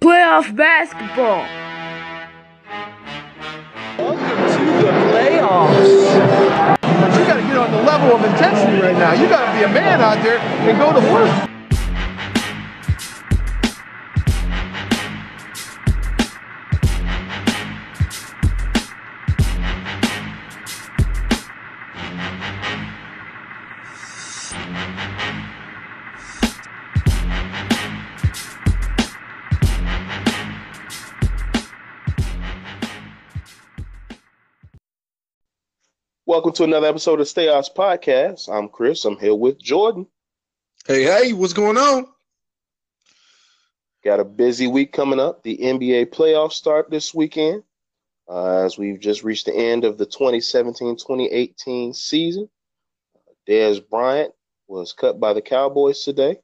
[0.00, 1.44] Playoff basketball.
[3.98, 5.90] Welcome to the playoffs.
[7.18, 9.12] You got to get on the level of intensity right now.
[9.12, 11.49] You got to be a man out there and go to work.
[36.30, 38.48] Welcome to another episode of Stay Ops Podcast.
[38.48, 39.04] I'm Chris.
[39.04, 40.06] I'm here with Jordan.
[40.86, 42.06] Hey, hey, what's going on?
[44.04, 45.42] Got a busy week coming up.
[45.42, 47.64] The NBA playoffs start this weekend
[48.28, 52.48] uh, as we've just reached the end of the 2017-2018 season.
[53.48, 54.32] Dez Bryant
[54.68, 56.36] was cut by the Cowboys today.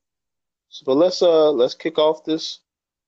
[0.68, 2.58] So, but let's uh let's kick off this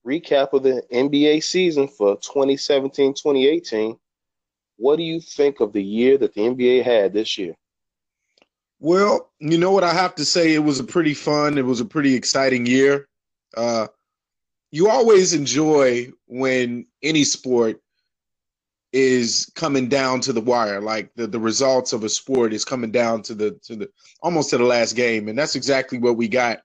[0.06, 3.98] recap of the NBA season for 2017-2018
[4.78, 7.54] what do you think of the year that the NBA had this year?
[8.80, 10.54] Well, you know what I have to say.
[10.54, 11.58] It was a pretty fun.
[11.58, 13.08] It was a pretty exciting year.
[13.56, 13.88] Uh,
[14.70, 17.80] you always enjoy when any sport
[18.92, 20.80] is coming down to the wire.
[20.80, 23.90] Like the, the results of a sport is coming down to the to the
[24.22, 26.60] almost to the last game, and that's exactly what we got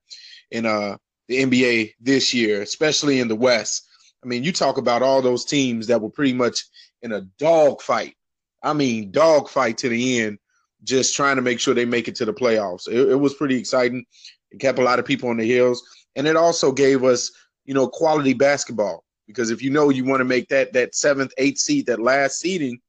[0.52, 0.98] in uh
[1.28, 3.88] the NBA this year, especially in the West.
[4.24, 6.66] I mean, you talk about all those teams that were pretty much
[7.04, 8.16] in a dog fight.
[8.64, 10.40] I mean, dog fight to the end,
[10.84, 12.88] just trying to make sure they make it to the playoffs.
[12.88, 14.06] It, it was pretty exciting.
[14.52, 15.84] It kept a lot of people on the heels,
[16.16, 17.32] and it also gave us,
[17.66, 19.04] you know, quality basketball.
[19.28, 22.40] Because if you know you want to make that that seventh, eighth seed, that last
[22.40, 22.80] seeding,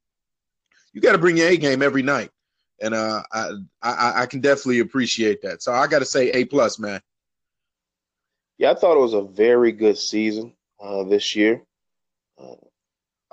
[0.92, 2.30] you got to bring your A game every night,
[2.80, 3.50] and uh, I,
[3.82, 5.62] I I can definitely appreciate that.
[5.62, 7.00] So I got to say A plus, man.
[8.58, 11.62] Yeah, I thought it was a very good season uh, this year.
[12.38, 12.54] Uh,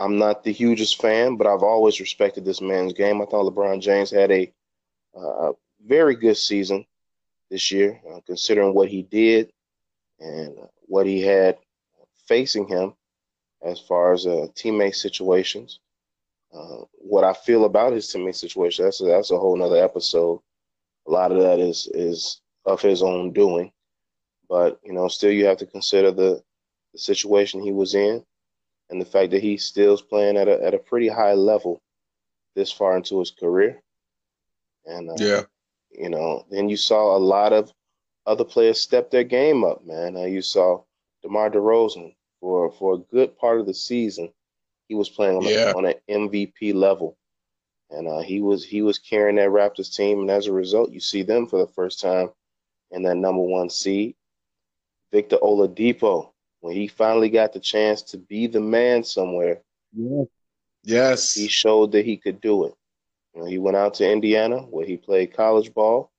[0.02, 3.22] I'm not the hugest fan, but I've always respected this man's game.
[3.22, 4.52] I thought LeBron James had a
[5.16, 5.52] uh,
[5.86, 6.86] very good season
[7.52, 9.52] this year, uh, considering what he did
[10.20, 10.58] and
[10.88, 11.58] what he had
[12.28, 12.94] facing him
[13.64, 15.80] as far as uh, teammate situations.
[16.52, 20.42] Uh, what I feel about his teammate situation, that's a, that's a whole nother episode.
[21.08, 23.72] A lot of that is is of his own doing,
[24.50, 26.42] but you know, still you have to consider the,
[26.92, 28.26] the situation he was in
[28.92, 31.82] and the fact that he still's playing at a at a pretty high level
[32.56, 33.82] this far into his career.
[34.86, 35.42] And uh, yeah,
[35.92, 37.72] you know, then you saw a lot of
[38.26, 40.16] other players step their game up, man.
[40.16, 40.84] Uh, you saw
[41.24, 44.32] DeMar DeRozan for for a good part of the season.
[44.88, 45.72] He was playing on, yeah.
[45.72, 47.18] a, on an MVP level,
[47.90, 50.20] and uh, he was he was carrying that Raptors team.
[50.20, 52.30] And as a result, you see them for the first time
[52.92, 54.16] in that number one seed.
[55.14, 56.31] Victor Oladipo
[56.62, 59.62] when he finally got the chance to be the man somewhere,
[60.84, 62.74] yes, he showed that he could do it.
[63.34, 66.12] You know, he went out to Indiana where he played college ball,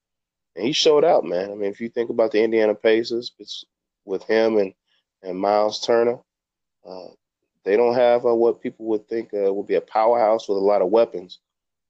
[0.56, 1.50] and he showed out, man.
[1.50, 3.64] I mean, if you think about the Indiana Pacers, it's
[4.04, 4.74] with him and
[5.22, 6.18] and Miles Turner.
[6.84, 7.08] Uh,
[7.64, 10.60] they don't have uh, what people would think uh, would be a powerhouse with a
[10.60, 11.38] lot of weapons.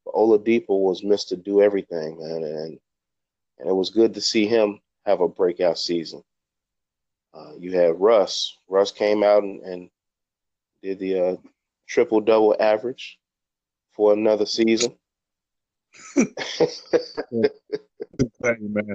[0.04, 1.42] But Oladipo was Mr.
[1.42, 2.78] Do Everything, man, and
[3.58, 6.22] and it was good to see him have a breakout season.
[7.34, 8.58] Uh, you had Russ.
[8.68, 9.90] Russ came out and, and
[10.82, 11.36] did the uh,
[11.88, 13.18] triple double average
[13.92, 14.94] for another season.
[16.16, 16.26] man.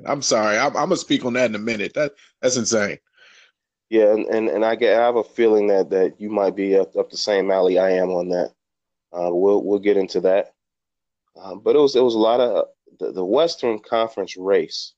[0.06, 0.58] I'm sorry.
[0.58, 1.94] I'm, I'm, gonna speak on that in a minute.
[1.94, 2.98] That that's insane.
[3.90, 6.78] Yeah, and, and, and I get I have a feeling that that you might be
[6.78, 8.52] up, up the same alley I am on that.
[9.14, 10.54] Uh, we'll we'll get into that.
[11.40, 12.68] Uh, but it was it was a lot of
[13.00, 14.94] the, the Western Conference race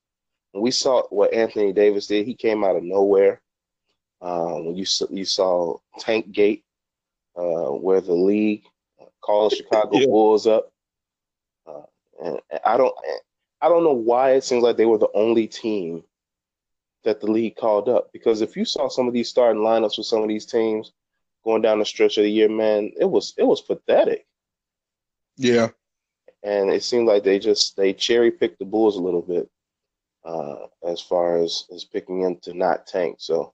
[0.53, 3.41] we saw what Anthony Davis did, he came out of nowhere.
[4.21, 6.65] Um, when you you saw Tank Gate,
[7.37, 8.63] uh, where the league
[9.21, 10.07] called Chicago yeah.
[10.07, 10.71] Bulls up,
[11.65, 11.83] uh,
[12.23, 12.93] and I don't
[13.61, 16.03] I don't know why it seems like they were the only team
[17.03, 18.11] that the league called up.
[18.11, 20.91] Because if you saw some of these starting lineups with some of these teams
[21.45, 24.25] going down the stretch of the year, man, it was it was pathetic.
[25.38, 25.69] Yeah,
[26.44, 29.50] and it seemed like they just they cherry picked the Bulls a little bit
[30.25, 33.18] uh, as far as, as picking him to not tank.
[33.19, 33.54] So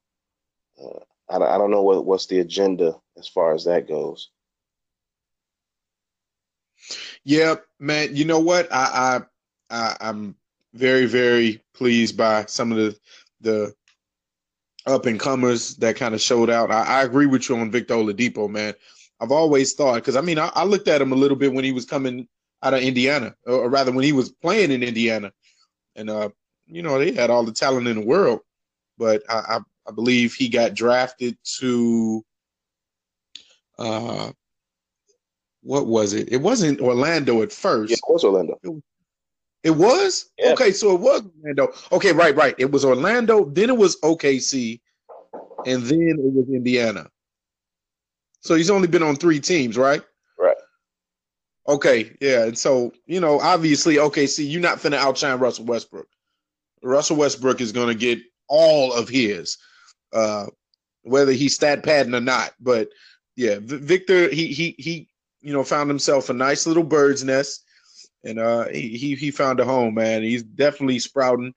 [0.82, 4.30] uh, I, I don't know what, what's the agenda as far as that goes.
[7.24, 8.16] Yeah, man.
[8.16, 8.72] You know what?
[8.72, 9.22] I,
[9.70, 10.36] I, I I'm
[10.74, 12.98] very very pleased by some of the
[13.42, 13.76] the
[14.86, 16.70] up and comers that kind of showed out.
[16.70, 18.76] I, I, agree with you on Victor Oladipo, man.
[19.20, 21.64] I've always thought because I mean I, I, looked at him a little bit when
[21.64, 22.28] he was coming
[22.62, 25.32] out of Indiana, or, or rather when he was playing in Indiana,
[25.96, 26.30] and uh,
[26.68, 28.42] you know, they had all the talent in the world,
[28.98, 32.24] but I, I believe he got drafted to
[33.78, 34.32] uh
[35.62, 36.32] what was it?
[36.32, 37.90] It wasn't Orlando at first.
[37.90, 38.60] Yeah, it was Orlando.
[39.64, 40.30] It was?
[40.38, 40.52] Yeah.
[40.52, 41.74] Okay, so it was Orlando.
[41.92, 42.54] Okay, right, right.
[42.60, 44.80] It was Orlando, then it was OKC,
[45.66, 47.10] and then it was Indiana.
[48.42, 50.04] So he's only been on three teams, right?
[50.38, 50.56] Right.
[51.68, 52.44] Okay, yeah.
[52.44, 56.08] And so, you know, obviously, OKC, you're not finna outshine Russell Westbrook.
[56.86, 59.58] Russell Westbrook is gonna get all of his,
[60.14, 60.46] uh,
[61.04, 62.54] whether he's stat padding or not.
[62.60, 62.90] But
[63.36, 65.10] yeah, Victor, he he he,
[65.42, 67.66] you know, found himself a nice little bird's nest
[68.26, 70.24] and uh, he, he he found a home, man.
[70.24, 71.54] He's definitely sprouting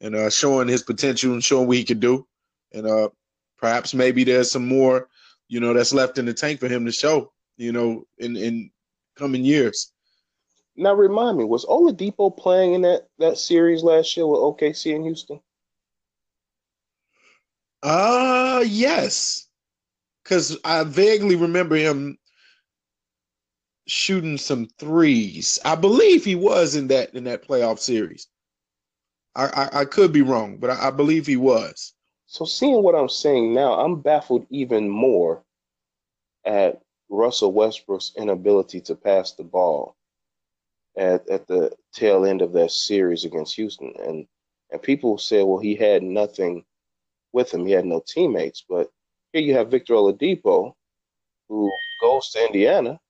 [0.00, 2.26] and uh, showing his potential and showing what he can do.
[2.72, 3.10] And uh,
[3.58, 5.08] perhaps maybe there's some more,
[5.48, 8.70] you know, that's left in the tank for him to show, you know, in in
[9.16, 9.92] coming years.
[10.78, 15.02] Now remind me, was Oladipo playing in that that series last year with OKC in
[15.02, 15.40] Houston?
[17.82, 19.48] Uh yes,
[20.22, 22.16] because I vaguely remember him
[23.88, 25.58] shooting some threes.
[25.64, 28.28] I believe he was in that in that playoff series.
[29.34, 31.92] I I, I could be wrong, but I, I believe he was.
[32.26, 35.42] So seeing what I'm saying now, I'm baffled even more
[36.44, 39.96] at Russell Westbrook's inability to pass the ball
[40.96, 43.92] at, at the tail end of that series against Houston.
[44.04, 44.26] And
[44.70, 46.64] and people say, well, he had nothing
[47.32, 47.64] with him.
[47.66, 48.64] He had no teammates.
[48.68, 48.90] But
[49.32, 50.74] here you have Victor Oladipo,
[51.48, 51.70] who
[52.00, 53.00] goes to Indiana,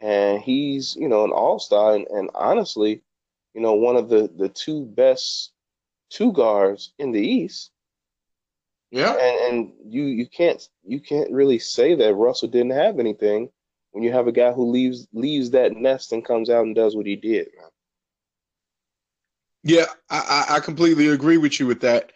[0.00, 3.02] and he's, you know, an all-star and, and honestly,
[3.54, 5.52] you know, one of the, the two best
[6.10, 7.70] two guards in the East
[8.90, 9.12] Yeah.
[9.14, 13.50] and and you you can't you can't really say that Russell didn't have anything
[13.94, 16.96] when you have a guy who leaves leaves that nest and comes out and does
[16.96, 17.46] what he did.
[17.56, 17.68] Man.
[19.62, 22.10] Yeah, I, I completely agree with you with that.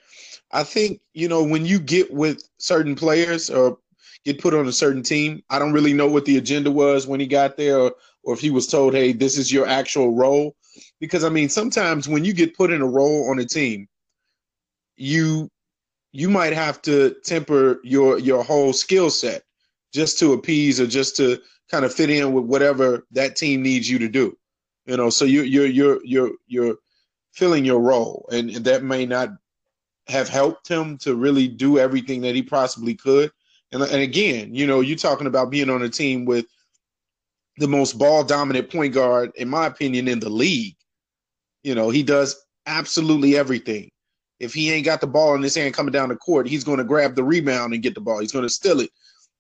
[0.51, 3.79] I think, you know, when you get with certain players or
[4.25, 7.21] get put on a certain team, I don't really know what the agenda was when
[7.21, 7.95] he got there or,
[8.25, 10.57] or if he was told, hey, this is your actual role.
[10.99, 13.87] Because I mean, sometimes when you get put in a role on a team,
[14.97, 15.49] you
[16.11, 19.45] you might have to temper your your whole skill set
[19.95, 21.41] just to appease or just to
[21.71, 24.37] kind of fit in with whatever that team needs you to do.
[24.87, 26.77] You know, so you you're you're you're you're
[27.33, 29.31] filling your role and, and that may not
[30.09, 33.31] have helped him to really do everything that he possibly could.
[33.71, 36.47] And, and again, you know, you're talking about being on a team with
[37.59, 40.77] the most ball dominant point guard, in my opinion, in the league.
[41.63, 42.37] You know, he does
[42.67, 43.91] absolutely everything.
[44.41, 46.79] If he ain't got the ball in his hand coming down the court, he's going
[46.79, 48.21] to grab the rebound and get the ball.
[48.21, 48.91] He's going to steal it.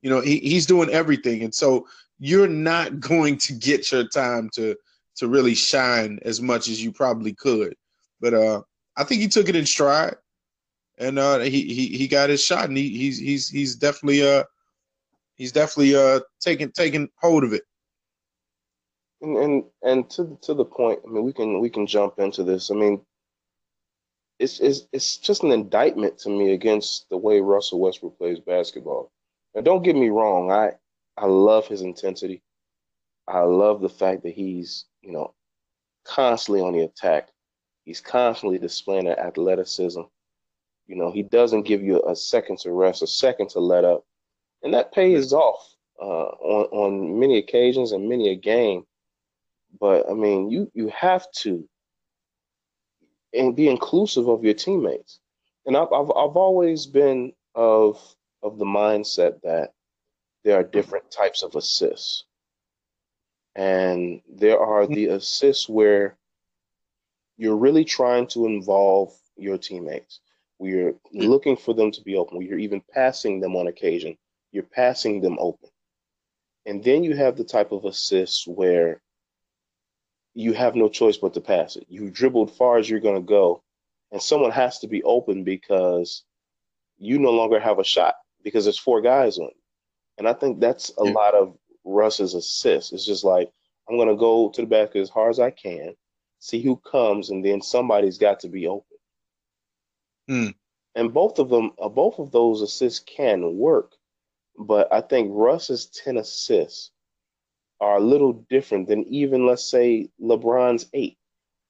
[0.02, 1.42] You know, he, he's doing everything.
[1.42, 1.86] And so
[2.18, 4.76] you're not going to get your time to
[5.16, 7.74] to really shine as much as you probably could.
[8.20, 8.62] But uh
[8.96, 10.16] I think he took it in stride
[10.98, 14.44] and uh he he, he got his shot and he, he's he's he's definitely uh
[15.34, 17.62] he's definitely uh taking taking hold of it.
[19.20, 22.44] And and and to to the point, I mean, we can we can jump into
[22.44, 22.70] this.
[22.70, 23.00] I mean,
[24.38, 29.10] it's it's it's just an indictment to me against the way Russell Westbrook plays basketball.
[29.54, 30.74] Now, don't get me wrong, I
[31.18, 32.42] I love his intensity.
[33.26, 35.34] I love the fact that he's you know
[36.04, 37.28] constantly on the attack.
[37.84, 40.02] He's constantly displaying that athleticism.
[40.86, 44.04] You know, he doesn't give you a second to rest, a second to let up,
[44.62, 48.84] and that pays off uh, on on many occasions and many a game.
[49.80, 51.68] But I mean, you you have to
[53.34, 55.20] and be inclusive of your teammates.
[55.66, 58.00] And I've I've, I've always been of
[58.42, 59.72] of the mindset that
[60.48, 62.24] there are different types of assists,
[63.54, 66.16] and there are the assists where
[67.36, 70.20] you're really trying to involve your teammates.
[70.58, 72.40] We're looking for them to be open.
[72.40, 74.16] You're even passing them on occasion.
[74.50, 75.68] You're passing them open.
[76.64, 79.02] And then you have the type of assists where
[80.32, 81.84] you have no choice but to pass it.
[81.90, 83.62] You dribbled far as you're going to go,
[84.12, 86.24] and someone has to be open because
[86.96, 89.50] you no longer have a shot because there's four guys on.
[90.18, 91.14] And I think that's a Yeah.
[91.14, 92.92] lot of Russ's assists.
[92.92, 93.50] It's just like,
[93.90, 95.94] I'm going to go to the basket as hard as I can,
[96.40, 98.98] see who comes, and then somebody's got to be open.
[100.28, 100.48] Hmm.
[100.96, 103.92] And both of them, uh, both of those assists can work.
[104.58, 106.90] But I think Russ's 10 assists
[107.80, 111.18] are a little different than even let's say LeBron's eight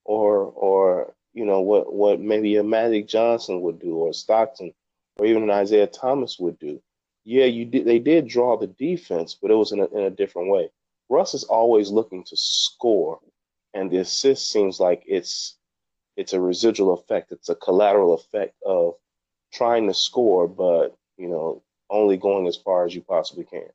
[0.05, 4.73] or or you know what what maybe a Magic Johnson would do or Stockton
[5.19, 6.81] or even an Isiah Thomas would do.
[7.28, 10.11] Yeah, you did they did draw the defense, but it was in a in a
[10.11, 10.70] different way.
[11.11, 13.20] Russ is always looking to score
[13.75, 15.56] and the assist seems like it's
[16.16, 18.94] it's a residual effect, it's a collateral effect of
[19.52, 23.68] trying to score, but you know, only going as far as you possibly can.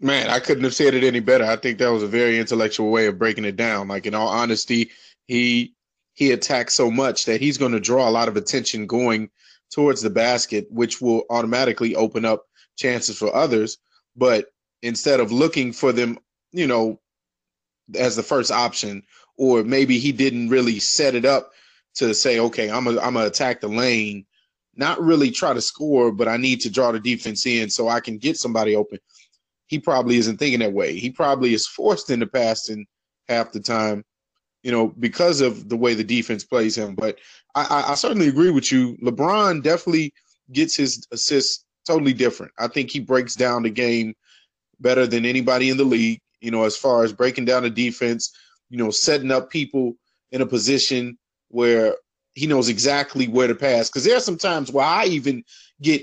[0.00, 1.44] Man, I couldn't have said it any better.
[1.44, 3.88] I think that was a very intellectual way of breaking it down.
[3.88, 4.90] Like in all honesty,
[5.26, 5.74] he
[6.14, 9.30] he attacks so much that he's going to draw a lot of attention going
[9.70, 12.44] towards the basket, which will automatically open up
[12.76, 13.78] chances for others.
[14.16, 14.46] But
[14.82, 16.18] instead of looking for them,
[16.52, 17.00] you know,
[17.94, 19.02] as the first option,
[19.36, 21.52] or maybe he didn't really set it up
[21.96, 24.26] to say, okay, I'm gonna attack the lane,
[24.74, 28.00] not really try to score, but I need to draw the defense in so I
[28.00, 28.98] can get somebody open.
[29.66, 30.98] He probably isn't thinking that way.
[30.98, 32.86] He probably is forced into passing
[33.28, 34.04] half the time,
[34.66, 36.96] you know, because of the way the defense plays him.
[36.96, 37.20] But
[37.54, 38.96] I, I certainly agree with you.
[38.96, 40.12] LeBron definitely
[40.50, 42.50] gets his assists totally different.
[42.58, 44.12] I think he breaks down the game
[44.80, 48.32] better than anybody in the league, you know, as far as breaking down the defense,
[48.68, 49.94] you know, setting up people
[50.32, 51.94] in a position where
[52.34, 53.88] he knows exactly where to pass.
[53.88, 55.44] Because there are some times where I even
[55.80, 56.02] get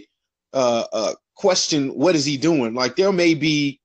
[0.53, 2.75] uh, uh, question what is he doing.
[2.75, 3.81] Like there may be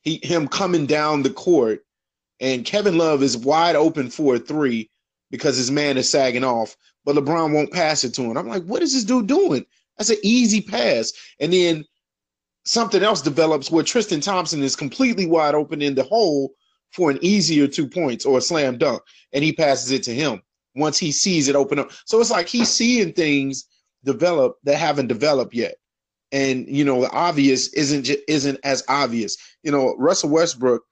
[0.00, 1.84] he him coming down the court,
[2.42, 4.90] and Kevin Love is wide open for a three
[5.30, 8.36] because his man is sagging off, but LeBron won't pass it to him.
[8.36, 9.64] I'm like, what is this dude doing?
[9.96, 11.12] That's an easy pass.
[11.40, 11.84] And then
[12.64, 16.52] something else develops where Tristan Thompson is completely wide open in the hole
[16.90, 20.42] for an easier two points or a slam dunk, and he passes it to him
[20.74, 21.90] once he sees it open up.
[22.06, 23.66] So it's like he's seeing things
[24.04, 25.76] develop that haven't developed yet.
[26.32, 29.36] And you know, the obvious isn't isn't as obvious.
[29.62, 30.82] You know, Russell Westbrook,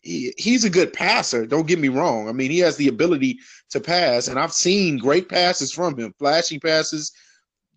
[0.00, 1.46] he, he's a good passer.
[1.46, 2.28] Don't get me wrong.
[2.28, 3.38] I mean, he has the ability
[3.70, 7.12] to pass, and I've seen great passes from him, flashy passes,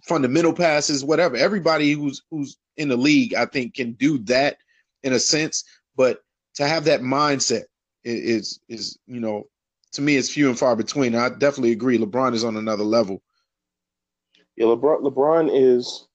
[0.03, 1.35] fundamental passes, whatever.
[1.35, 4.57] Everybody who's who's in the league, I think, can do that
[5.03, 5.63] in a sense.
[5.95, 6.23] But
[6.55, 7.63] to have that mindset
[8.03, 9.47] is is you know
[9.93, 11.15] to me, it's few and far between.
[11.15, 11.97] I definitely agree.
[11.97, 13.21] LeBron is on another level.
[14.55, 15.01] Yeah, LeBron.
[15.01, 16.07] LeBron is.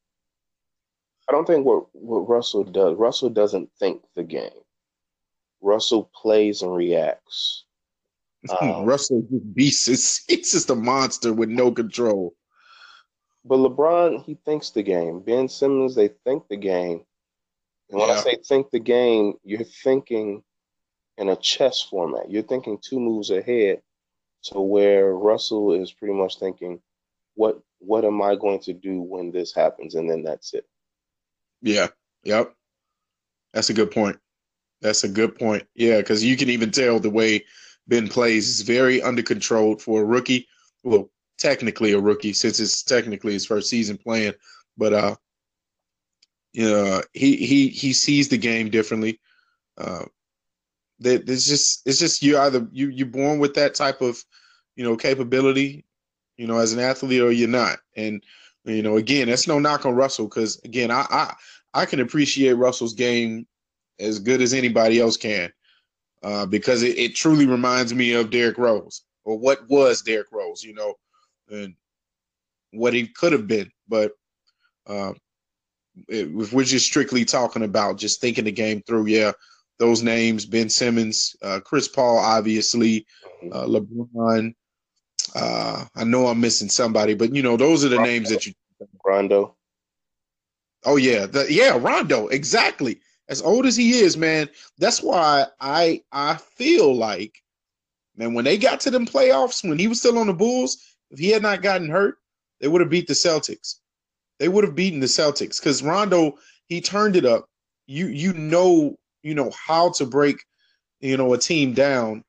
[1.28, 2.96] I don't think what what Russell does.
[2.96, 4.50] Russell doesn't think the game.
[5.60, 7.64] Russell plays and reacts.
[8.60, 10.24] Um, Russell beasts.
[10.28, 12.34] He's just a monster with no control.
[13.44, 15.20] But LeBron, he thinks the game.
[15.20, 17.04] Ben Simmons, they think the game.
[17.90, 18.16] And when yeah.
[18.16, 20.42] I say think the game, you're thinking
[21.16, 22.30] in a chess format.
[22.30, 23.82] You're thinking two moves ahead
[24.44, 26.80] to where Russell is pretty much thinking,
[27.34, 29.94] what what am I going to do when this happens?
[29.94, 30.66] And then that's it.
[31.62, 31.88] Yeah.
[32.24, 32.52] Yep.
[33.52, 34.18] That's a good point.
[34.80, 35.64] That's a good point.
[35.74, 37.44] Yeah, because you can even tell the way
[37.88, 40.48] Ben plays is very under controlled for a rookie.
[40.82, 44.34] Well, technically a rookie since it's technically his first season playing,
[44.76, 45.16] but uh,
[46.52, 49.20] you know, he he he sees the game differently.
[49.78, 50.04] Uh,
[51.00, 54.22] that it's just it's just you either you you're born with that type of
[54.76, 55.84] you know capability
[56.36, 58.22] you know as an athlete or you're not and
[58.64, 61.34] you know again that's no knock on russell because again I, I
[61.74, 63.46] i can appreciate russell's game
[63.98, 65.50] as good as anybody else can
[66.22, 70.62] uh, because it, it truly reminds me of Derrick Rose or what was Derrick Rose,
[70.62, 70.94] you know,
[71.50, 71.74] and
[72.72, 73.70] what he could have been.
[73.88, 74.12] But
[74.86, 75.12] uh,
[76.08, 79.32] if we're just strictly talking about just thinking the game through, yeah,
[79.78, 83.06] those names: Ben Simmons, uh, Chris Paul, obviously,
[83.52, 84.54] uh, LeBron.
[85.34, 88.10] Uh, I know I'm missing somebody, but you know those are the Rondo.
[88.10, 88.52] names that you.
[89.04, 89.56] Rondo.
[90.84, 92.28] Oh yeah, the, yeah, Rondo.
[92.28, 93.00] Exactly.
[93.28, 94.48] As old as he is, man.
[94.78, 97.42] That's why I I feel like,
[98.16, 100.78] man, when they got to them playoffs, when he was still on the Bulls,
[101.10, 102.18] if he had not gotten hurt,
[102.60, 103.76] they would have beat the Celtics.
[104.38, 107.48] They would have beaten the Celtics because Rondo he turned it up.
[107.86, 110.36] You you know you know how to break
[111.00, 112.24] you know a team down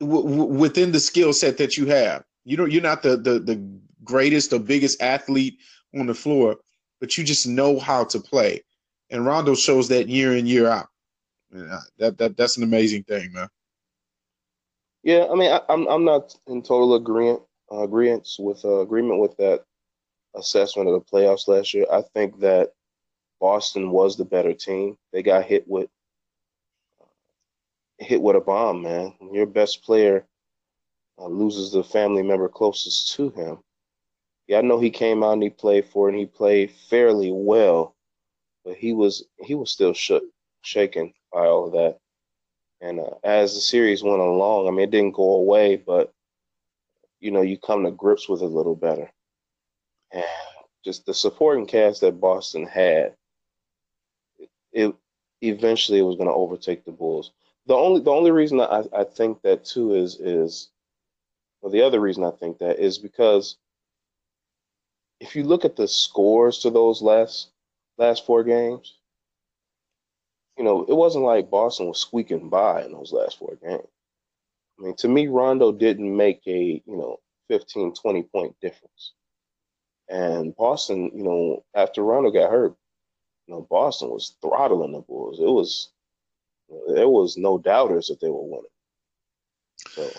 [0.00, 2.24] w- within the skill set that you have.
[2.44, 3.62] You know, you're not the, the the
[4.04, 5.58] greatest or biggest athlete
[5.98, 6.56] on the floor,
[7.00, 8.62] but you just know how to play.
[9.10, 10.88] And Rondo shows that year in year out.
[11.98, 13.48] That that that's an amazing thing, man.
[15.02, 18.80] Yeah, I mean, I, am I'm, I'm not in total agreement uh, agreement with uh,
[18.80, 19.64] agreement with that
[20.34, 21.86] assessment of the playoffs last year.
[21.90, 22.72] I think that
[23.40, 24.96] Boston was the better team.
[25.12, 25.88] They got hit with
[27.98, 29.14] hit with a bomb, man.
[29.18, 30.26] When your best player
[31.18, 33.58] uh, loses the family member closest to him.
[34.46, 37.30] Yeah, I know he came out and he played for it and he played fairly
[37.32, 37.94] well,
[38.68, 40.22] but he was he was still shook,
[40.60, 41.98] shaken by all of that.
[42.82, 46.12] And uh, as the series went along, I mean, it didn't go away, but
[47.18, 49.10] you know, you come to grips with it a little better.
[50.12, 50.24] And
[50.84, 53.14] just the supporting cast that Boston had
[54.72, 54.94] it
[55.40, 57.32] eventually it was going to overtake the Bulls.
[57.66, 60.68] The only the only reason I, I think that too is is
[61.62, 63.56] well the other reason I think that is because
[65.20, 67.48] if you look at the scores to those last
[67.98, 68.94] last four games,
[70.56, 73.86] you know, it wasn't like Boston was squeaking by in those last four games.
[74.78, 79.12] I mean, to me, Rondo didn't make a, you know, 15, 20 point difference.
[80.08, 82.74] And Boston, you know, after Rondo got hurt,
[83.46, 85.38] you know, Boston was throttling the Bulls.
[85.38, 85.90] It was,
[86.94, 88.64] there was no doubters that they were winning.
[89.88, 90.10] So.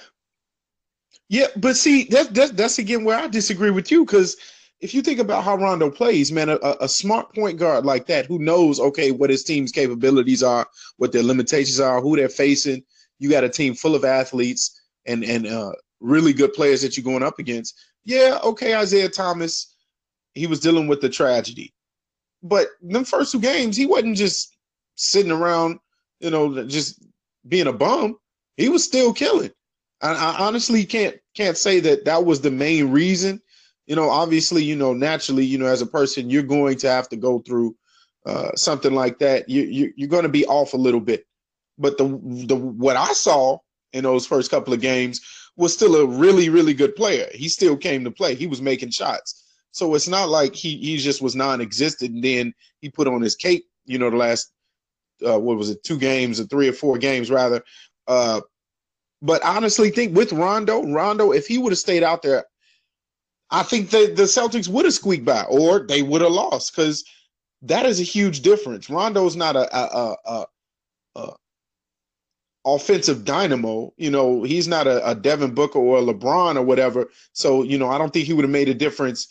[1.30, 4.36] Yeah, but see, that's that's, that's again where I disagree with you because
[4.82, 8.26] if you think about how Rondo plays, man, a, a, smart point guard like that
[8.26, 10.68] who knows, okay, what his team's capabilities are,
[10.98, 12.84] what their limitations are, who they're facing.
[13.20, 17.04] You got a team full of athletes and and uh, really good players that you're
[17.04, 17.76] going up against.
[18.06, 19.76] Yeah, okay, Isaiah Thomas,
[20.34, 21.74] he was dealing with the tragedy,
[22.42, 24.56] but them first two games, he wasn't just
[24.96, 25.80] sitting around,
[26.22, 27.04] you know, just
[27.48, 28.18] being a bum.
[28.56, 29.52] He was still killing.
[30.02, 33.42] I, I honestly can't can't say that that was the main reason
[33.90, 37.10] you know, obviously, you know, naturally, you know, as a person, you're going to have
[37.10, 37.76] to go through
[38.28, 39.50] uh, something like that.
[39.50, 41.26] You, you you're going to be off a little bit.
[41.80, 42.06] But the
[42.46, 43.58] the what I saw
[43.92, 45.22] in those first couple of games
[45.58, 47.28] was still a really really good player.
[47.34, 48.36] He still came to play.
[48.36, 49.44] He was making shots.
[49.72, 53.36] So it's not like he he just was non-existent and then he put on his
[53.36, 53.66] cape.
[53.86, 54.52] You know, the last
[55.28, 57.64] uh, what was it, two games or three or four games rather.
[58.08, 58.42] Uh,
[59.24, 62.46] but honestly, think with Rondo, Rondo, if he would have stayed out there
[63.52, 67.04] I think that the Celtics would have squeaked by or they would have lost because
[67.64, 68.90] that is a huge difference.
[68.90, 70.46] Rondo's not a, a, a,
[71.16, 71.34] a,
[72.66, 73.94] offensive dynamo.
[73.98, 77.10] You know, he's not a, Devin Booker or a LeBron or whatever.
[77.34, 79.28] So, you know, I don't think he would have made a difference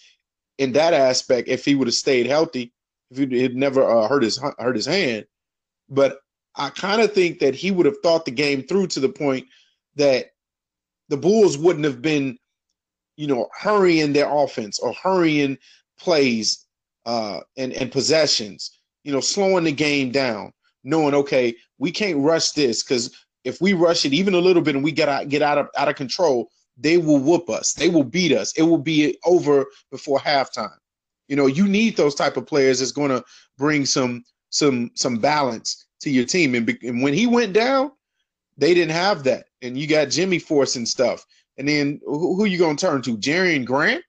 [0.58, 2.72] in that aspect if he would have stayed healthy,
[3.10, 5.26] if he had never uh, hurt his hurt his hand.
[5.88, 6.18] But
[6.56, 9.46] I kind of think that he would have thought the game through to the point
[9.94, 10.32] that
[11.08, 12.38] the Bulls wouldn't have been
[13.18, 15.58] you know, hurrying their offense or hurrying
[15.98, 16.64] plays
[17.04, 20.52] uh, and, and possessions, you know, slowing the game down,
[20.84, 24.76] knowing, okay, we can't rush this because if we rush it even a little bit
[24.76, 27.72] and we get out, get out of out of control, they will whoop us.
[27.72, 28.52] They will beat us.
[28.56, 30.78] It will be over before halftime.
[31.26, 33.24] You know, you need those type of players that's going to
[33.56, 36.54] bring some some some balance to your team.
[36.54, 37.90] And, be, and when he went down,
[38.58, 39.46] they didn't have that.
[39.60, 41.26] And you got Jimmy forcing stuff.
[41.58, 43.18] And then who, who you gonna turn to?
[43.18, 44.04] Jerian Grant?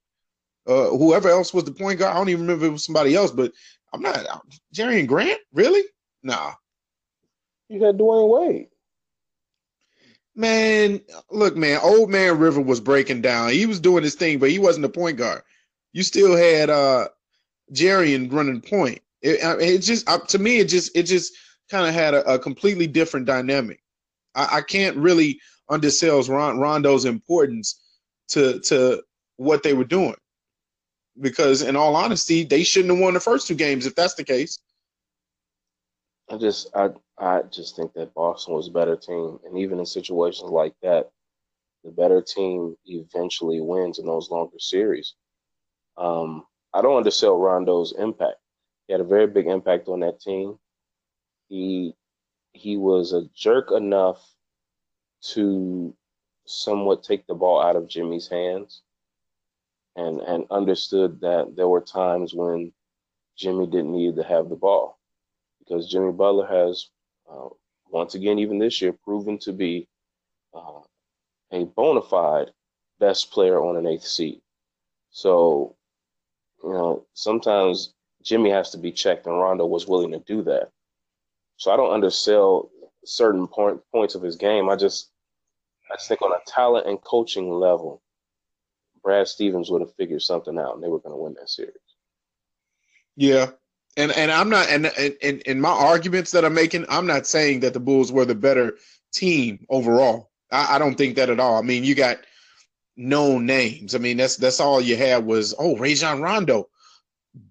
[0.67, 2.13] Uh, whoever else was the point guard.
[2.13, 3.51] I don't even remember if it was somebody else, but
[3.91, 5.83] I'm not Jerian Grant, really?
[6.21, 6.53] Nah.
[7.69, 8.67] You had Dwyane Wade.
[10.35, 13.49] Man, look, man, old man River was breaking down.
[13.49, 15.41] He was doing his thing, but he wasn't the point guard.
[15.91, 17.09] You still had uh
[17.73, 19.01] Jerian running point.
[19.21, 21.33] It, it just uh, to me, it just it just
[21.69, 23.81] kind of had a, a, completely different dynamic.
[24.33, 27.81] I, I can't really undersells Rondo's importance
[28.29, 29.03] to to
[29.37, 30.15] what they were doing.
[31.19, 34.23] Because in all honesty, they shouldn't have won the first two games if that's the
[34.23, 34.59] case.
[36.29, 39.39] I just I I just think that Boston was a better team.
[39.45, 41.09] And even in situations like that,
[41.83, 45.15] the better team eventually wins in those longer series.
[45.97, 48.37] Um, I don't undersell Rondo's impact.
[48.87, 50.57] He had a very big impact on that team.
[51.47, 51.93] He
[52.53, 54.21] he was a jerk enough
[55.21, 55.93] to
[56.45, 58.81] somewhat take the ball out of Jimmy's hands
[59.95, 62.71] and and understood that there were times when
[63.37, 64.97] Jimmy didn't need to have the ball
[65.59, 66.89] because Jimmy Butler has
[67.31, 67.49] uh,
[67.89, 69.87] once again even this year proven to be
[70.53, 70.81] uh,
[71.51, 72.51] a bona fide
[72.99, 74.41] best player on an eighth seed.
[75.11, 75.75] So
[76.63, 80.69] you know sometimes Jimmy has to be checked and Rondo was willing to do that.
[81.57, 82.69] So I don't undersell
[83.05, 84.69] certain point, points of his game.
[84.69, 85.09] I just
[85.91, 88.01] I think on a talent and coaching level,
[89.03, 91.73] Brad Stevens would have figured something out and they were going to win that series.
[93.15, 93.51] Yeah.
[93.97, 94.85] And and I'm not and
[95.21, 98.35] in in my arguments that I'm making, I'm not saying that the Bulls were the
[98.35, 98.77] better
[99.11, 100.29] team overall.
[100.51, 101.57] I, I don't think that at all.
[101.57, 102.19] I mean, you got
[102.95, 103.95] known names.
[103.95, 106.69] I mean, that's that's all you had was oh Rajon Rondo,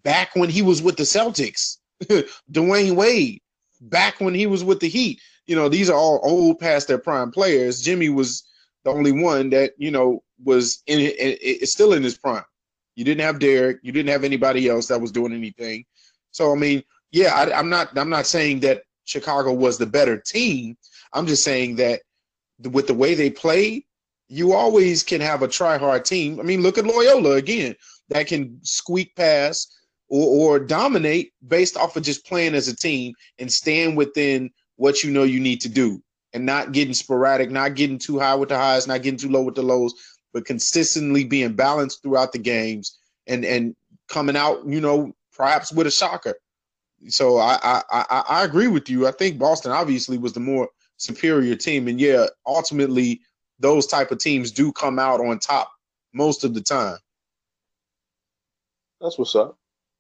[0.04, 1.78] back when he was with the Celtics,
[2.52, 3.42] Dwyane Wade,
[3.80, 6.98] back when he was with the Heat you know, these are all old past their
[6.98, 7.80] prime players.
[7.80, 8.44] Jimmy was
[8.84, 12.44] the only one that, you know, was in it, it's still in his prime.
[12.94, 15.84] You didn't have Derrick, you didn't have anybody else that was doing anything.
[16.30, 20.18] So I mean, yeah, I, I'm not I'm not saying that Chicago was the better
[20.18, 20.76] team.
[21.14, 22.02] I'm just saying that
[22.70, 23.84] with the way they played,
[24.28, 26.38] you always can have a try hard team.
[26.38, 27.74] I mean, look at Loyola again,
[28.11, 29.74] that can squeak past
[30.08, 35.02] or, or dominate based off of just playing as a team and stand within what
[35.02, 38.48] you know you need to do and not getting sporadic, not getting too high with
[38.48, 39.92] the highs, not getting too low with the lows,
[40.32, 43.74] but consistently being balanced throughout the games and and
[44.08, 46.34] coming out, you know, perhaps with a shocker.
[47.08, 49.06] So I, I I I agree with you.
[49.06, 53.20] I think Boston obviously was the more superior team, and yeah, ultimately
[53.58, 55.70] those type of teams do come out on top
[56.12, 56.98] most of the time.
[59.00, 59.56] That's what's up.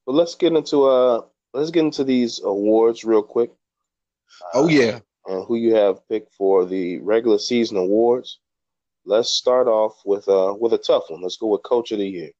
[0.06, 3.50] But let's get into uh let's get into these awards real quick.
[4.54, 5.00] Oh Uh, yeah.
[5.26, 8.40] and who you have picked for the regular season awards.
[9.04, 11.22] Let's start off with uh with a tough one.
[11.22, 12.30] Let's go with Coach of the Year.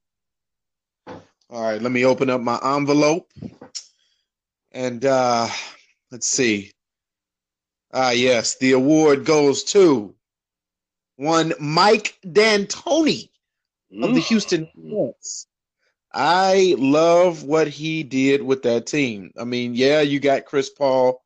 [1.49, 3.31] All right, let me open up my envelope.
[4.71, 5.47] And uh
[6.11, 6.71] let's see.
[7.93, 10.15] Ah yes, the award goes to
[11.17, 13.29] one Mike D'Antoni
[14.01, 14.23] of the Mm.
[14.27, 15.47] Houston Rockets.
[16.13, 19.31] I love what he did with that team.
[19.37, 21.21] I mean, yeah, you got Chris Paul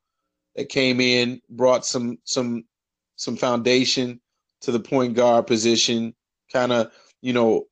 [0.56, 2.64] that came in, brought some some
[3.16, 4.20] some foundation
[4.62, 6.14] to the point guard position,
[6.52, 6.90] kind of,
[7.22, 7.66] you know,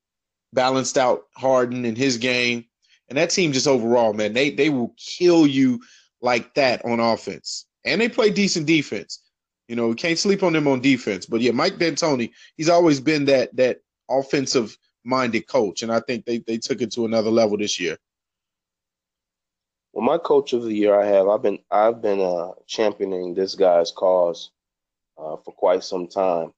[0.53, 2.64] balanced out Harden in his game.
[3.09, 5.81] And that team just overall, man, they they will kill you
[6.21, 7.66] like that on offense.
[7.85, 9.23] And they play decent defense.
[9.68, 11.27] You know, we can't sleep on them on defense.
[11.27, 15.83] But yeah, Mike D'Antoni, he's always been that that offensive minded coach.
[15.83, 17.97] And I think they, they took it to another level this year.
[19.92, 23.55] Well, my coach of the year I have, I've been I've been uh, championing this
[23.55, 24.50] guy's cause
[25.18, 26.52] uh, for quite some time,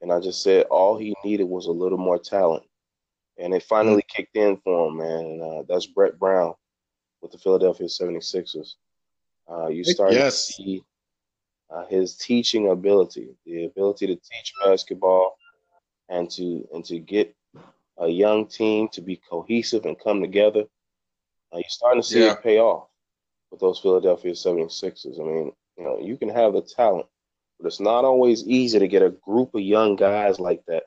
[0.00, 2.64] and I just said all he needed was a little more talent,
[3.38, 5.20] and it finally kicked in for him, man.
[5.20, 6.54] And uh, that's Brett Brown
[7.20, 8.74] with the Philadelphia 76ers.
[9.50, 10.46] Uh, you start Yes.
[10.46, 10.82] to see
[11.70, 15.36] uh, his teaching ability, the ability to teach basketball,
[16.08, 17.34] and to and to get
[17.98, 20.64] a young team to be cohesive and come together.
[21.52, 22.32] You're starting to see Yeah.
[22.32, 22.88] it pay off
[23.50, 25.18] with those Philadelphia 76ers.
[25.20, 27.06] I mean, you know, you can have the talent,
[27.58, 30.84] but it's not always easy to get a group of young guys like that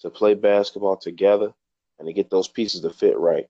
[0.00, 1.52] to play basketball together
[1.98, 3.48] and to get those pieces to fit right.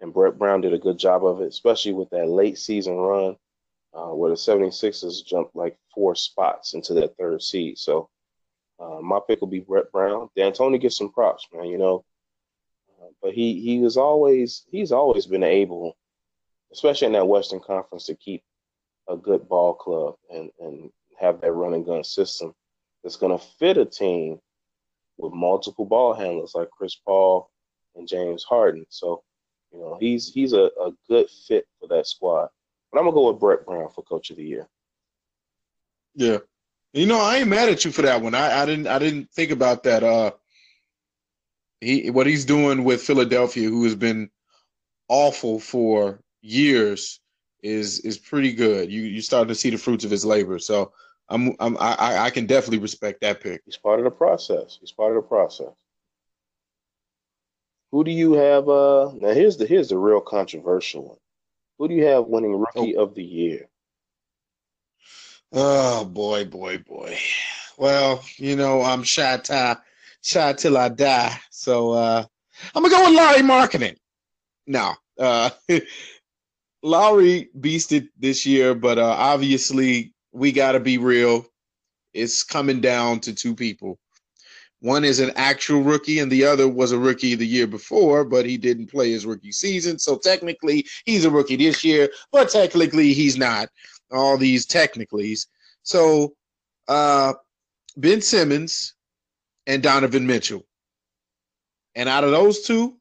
[0.00, 3.36] And Brett Brown did a good job of it, especially with that late season run
[3.94, 7.78] uh, where the 76ers jumped like four spots into that third seed.
[7.78, 8.10] So
[8.78, 10.28] uh, my pick will be Brett Brown.
[10.36, 11.64] D'Antoni gets some props, man.
[11.64, 12.04] You know,
[13.22, 15.96] but he he was always he's always been able,
[16.72, 18.42] especially in that Western Conference, to keep
[19.08, 22.54] a good ball club and and have that run and gun system
[23.02, 24.38] that's going to fit a team
[25.18, 27.50] with multiple ball handlers like Chris Paul
[27.94, 28.84] and James Harden.
[28.90, 29.22] So,
[29.72, 32.48] you know, he's he's a, a good fit for that squad.
[32.92, 34.68] But I'm gonna go with Brett Brown for Coach of the Year.
[36.14, 36.38] Yeah.
[36.92, 38.34] You know, I ain't mad at you for that one.
[38.34, 40.02] I, I didn't I didn't think about that.
[40.02, 40.32] Uh
[41.80, 44.30] he what he's doing with Philadelphia, who has been
[45.08, 47.20] awful for years,
[47.62, 48.90] is is pretty good.
[48.90, 50.58] You you starting to see the fruits of his labor.
[50.58, 50.92] So
[51.28, 53.62] I'm I'm I, I can definitely respect that pick.
[53.64, 54.78] He's part of the process.
[54.80, 55.72] He's part of the process.
[57.92, 58.68] Who do you have?
[58.68, 61.18] Uh, now here's the here's the real controversial one.
[61.78, 63.68] Who do you have winning Rookie of the Year?
[65.52, 67.18] Oh boy, boy, boy.
[67.76, 69.76] Well, you know, I'm shy tie,
[70.26, 71.38] shy till I die.
[71.50, 72.24] So uh
[72.74, 73.96] I'm gonna go with Lauri Markkanen.
[74.66, 74.94] No.
[75.18, 75.50] Uh
[76.82, 81.46] Lauri beasted this year, but uh obviously we gotta be real.
[82.12, 83.98] It's coming down to two people.
[84.80, 88.44] One is an actual rookie, and the other was a rookie the year before, but
[88.44, 89.98] he didn't play his rookie season.
[89.98, 93.68] So technically, he's a rookie this year, but technically, he's not
[94.10, 95.46] all these technicallys.
[95.84, 96.34] So
[96.88, 97.34] uh
[97.96, 98.95] Ben Simmons
[99.66, 100.64] and Donovan Mitchell.
[101.94, 102.96] And out of those two,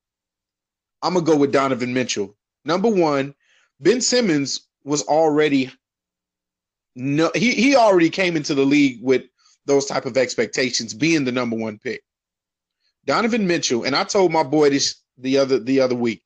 [1.01, 2.35] I'm gonna go with Donovan Mitchell.
[2.63, 3.35] Number one,
[3.79, 5.71] Ben Simmons was already
[6.95, 9.23] no he, he already came into the league with
[9.65, 12.01] those type of expectations being the number one pick.
[13.05, 16.23] Donovan Mitchell, and I told my boy this the other the other week.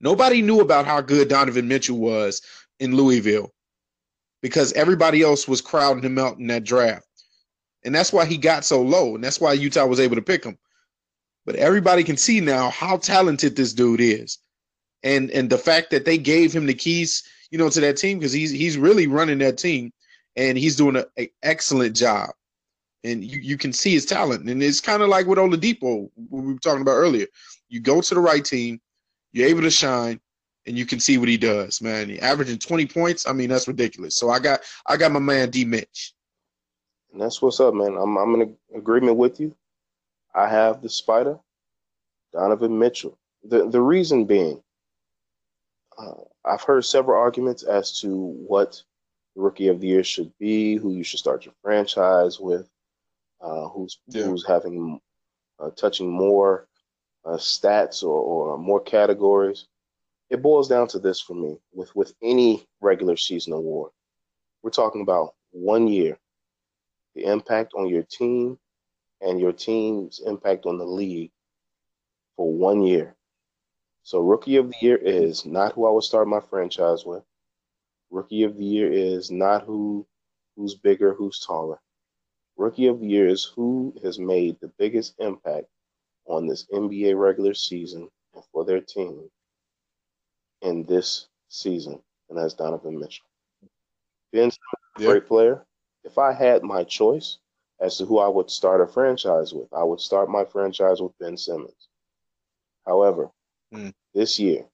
[0.00, 2.42] Nobody knew about how good Donovan Mitchell was
[2.80, 3.52] in Louisville
[4.42, 7.06] because everybody else was crowding him out in that draft.
[7.84, 9.14] And that's why he got so low.
[9.14, 10.58] And that's why Utah was able to pick him.
[11.46, 14.38] But everybody can see now how talented this dude is.
[15.02, 18.18] And and the fact that they gave him the keys, you know, to that team,
[18.18, 19.92] because he's he's really running that team
[20.36, 22.30] and he's doing an excellent job.
[23.02, 24.48] And you, you can see his talent.
[24.48, 27.26] And it's kind of like with Oladipo, what we were talking about earlier.
[27.70, 28.78] You go to the right team,
[29.32, 30.20] you're able to shine,
[30.66, 32.10] and you can see what he does, man.
[32.10, 33.26] He averaging 20 points.
[33.26, 34.16] I mean, that's ridiculous.
[34.16, 36.12] So I got I got my man D Mitch.
[37.12, 37.96] And that's what's up, man.
[37.96, 39.54] I'm I'm in agreement with you.
[40.34, 41.38] I have the Spider,
[42.32, 43.18] Donovan Mitchell.
[43.44, 44.62] The the reason being,
[45.98, 48.82] uh, I've heard several arguments as to what
[49.36, 52.68] the Rookie of the Year should be, who you should start your franchise with,
[53.40, 54.24] uh, who's Yeah.
[54.24, 55.00] who's having
[55.60, 56.68] uh, touching more
[57.24, 59.66] uh, stats or, or more categories.
[60.30, 63.92] it boils down to this for me with with any regular season award.
[64.62, 66.18] We're talking about one year,
[67.14, 68.58] the impact on your team
[69.20, 71.32] and your team's impact on the league
[72.36, 73.16] for one year.
[74.02, 77.22] So rookie of the year is not who I would start my franchise with.
[78.10, 80.06] Rookie of the year is not who
[80.56, 81.80] who's bigger, who's taller.
[82.56, 85.66] Rookie of the year is who has made the biggest impact
[86.26, 89.30] on this NBA regular season and for their team
[90.62, 93.26] in this season, and that's Donovan Mitchell.
[94.32, 94.50] Ben
[94.98, 95.06] Yeah.
[95.08, 95.66] great player.
[96.04, 97.38] If I had my choice
[97.80, 101.16] as to who I would start a franchise with, I would start my franchise with
[101.18, 101.88] Ben Simmons.
[102.86, 103.30] However,
[103.72, 103.90] Hmm.
[104.14, 104.68] this year,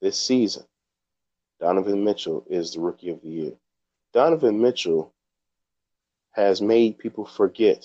[0.00, 0.64] this season,
[1.60, 3.58] Donovan Mitchell is the rookie of the year.
[4.12, 5.12] Donovan Mitchell
[6.32, 7.84] has made people forget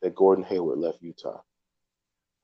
[0.00, 1.42] that Gordon Hayward left Utah.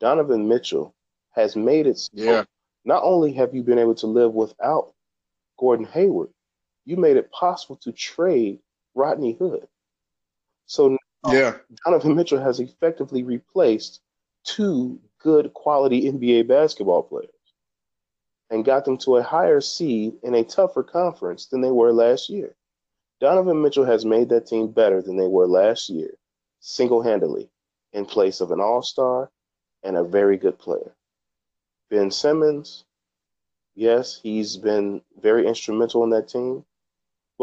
[0.00, 0.94] Donovan Mitchell
[1.30, 2.44] has made it so Yeah.
[2.84, 4.94] not only have you been able to live without
[5.58, 6.32] Gordon Hayward,
[6.84, 8.62] you made it possible to trade
[8.94, 9.66] Rodney Hood.
[10.66, 11.56] So Yeah.
[11.84, 14.00] Donovan Mitchell has effectively replaced
[14.44, 17.30] two good quality NBA basketball players
[18.50, 22.28] and got them to a higher seed in a tougher conference than they were last
[22.28, 22.54] year.
[23.20, 26.14] Donovan Mitchell has made that team better than they were last year,
[26.60, 27.48] single handedly,
[27.92, 29.30] in place of an all star
[29.82, 30.94] and a very good player.
[31.90, 32.84] Ben Simmons,
[33.74, 36.64] yes, he's been very instrumental in that team,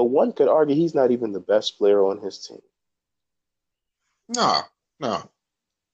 [0.02, 2.58] but one could argue he's not even the best player on his team
[4.30, 4.62] No.
[5.00, 5.30] No.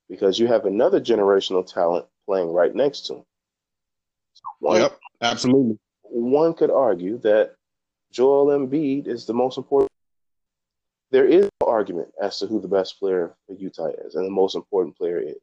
[0.10, 3.24] because you have another generational talent playing right next to him.
[4.34, 5.00] So one, Yep.
[5.22, 5.78] Absolutely.
[6.04, 7.56] one could argue that
[8.14, 9.92] Joel Embiid is the most important.
[11.12, 14.32] There is no argument as to who the best player for Utah is and the
[14.32, 15.42] most important player is.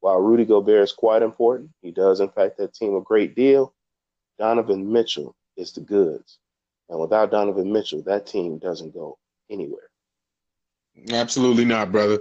[0.00, 3.72] While Rudy Gobert is quite important, he does impact that team a great deal.
[4.38, 6.38] Donovan Mitchell is the goods.
[6.88, 9.18] And without Donovan Mitchell, that team doesn't go
[9.50, 9.90] anywhere.
[11.10, 12.20] Absolutely not, brother.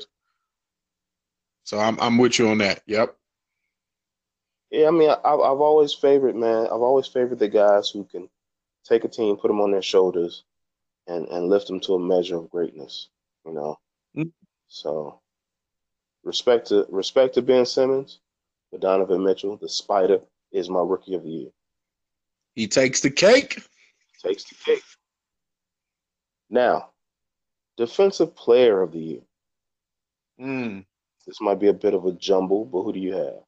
[1.64, 2.82] So I'm I'm with you on that.
[2.86, 3.16] Yep.
[4.72, 6.66] Yeah, I mean, I, I've I've always favored, man.
[6.66, 8.30] I've always favored the guys who can
[8.86, 10.44] take a team, put them on their shoulders,
[11.08, 13.10] and and lift them to a measure of greatness.
[13.46, 13.80] You know.
[14.16, 14.32] Mm.
[14.68, 15.22] So,
[16.24, 18.20] respect to respect to Ben Simmons,
[18.72, 20.20] but Donovan Mitchell, the Spider,
[20.52, 21.50] is my rookie of the year.
[22.56, 23.62] He takes the cake.
[24.24, 24.84] Takes the cake.
[26.50, 26.90] Now,
[27.78, 29.22] defensive player of the year.
[30.40, 30.86] Mm.
[31.26, 33.44] This might be a bit of a jumble, but who do you have?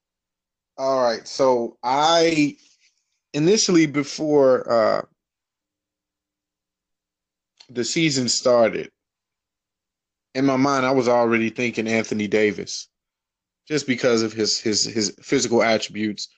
[0.77, 1.27] All right.
[1.27, 2.58] So I
[3.34, 5.01] initially before uh
[7.69, 8.91] the season started,
[10.36, 12.88] in my mind I was already thinking Anthony Davis.
[13.67, 16.29] Just because of his his his physical attributes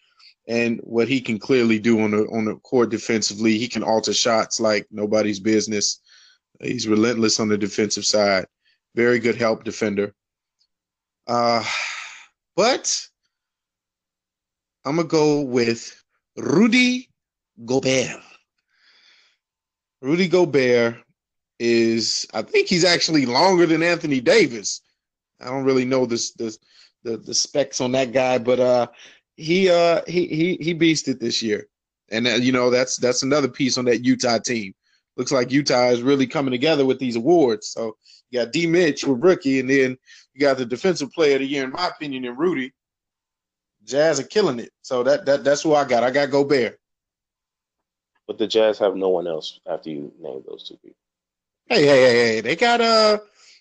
[0.51, 3.57] and what he can clearly do on the on the court defensively.
[3.57, 6.01] He can alter shots like nobody's business.
[6.59, 8.45] He's relentless on the defensive side.
[8.93, 10.13] Very good help defender.
[11.25, 11.63] Uh
[12.57, 12.93] but
[14.83, 16.03] I'm gonna go with
[16.35, 17.09] Rudy
[17.63, 18.19] Gobert.
[20.01, 20.95] Rudy Gobert
[21.59, 24.81] is, I think he's actually longer than Anthony Davis.
[25.39, 26.57] I don't really know this, this
[27.03, 28.87] the the specs on that guy, but uh,
[29.37, 31.67] he uh he he he beasted this year,
[32.09, 34.73] and uh, you know that's that's another piece on that Utah team.
[35.17, 37.67] Looks like Utah is really coming together with these awards.
[37.67, 37.95] So
[38.29, 39.97] you got D Mitch with rookie, and then
[40.33, 42.71] you got the defensive player of the year, in my opinion, in Rudy.
[43.85, 44.71] Jazz are killing it.
[44.81, 46.03] So that that that's who I got.
[46.03, 46.79] I got Gobert.
[48.27, 50.95] But the Jazz have no one else after you name those two people.
[51.67, 52.41] Hey, hey, hey, hey.
[52.41, 53.17] They got uh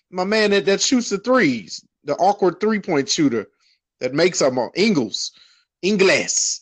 [0.09, 3.47] my man that, that shoots the threes, the awkward three point shooter
[3.99, 5.31] that makes them all Ingles.
[5.81, 6.61] Ingles.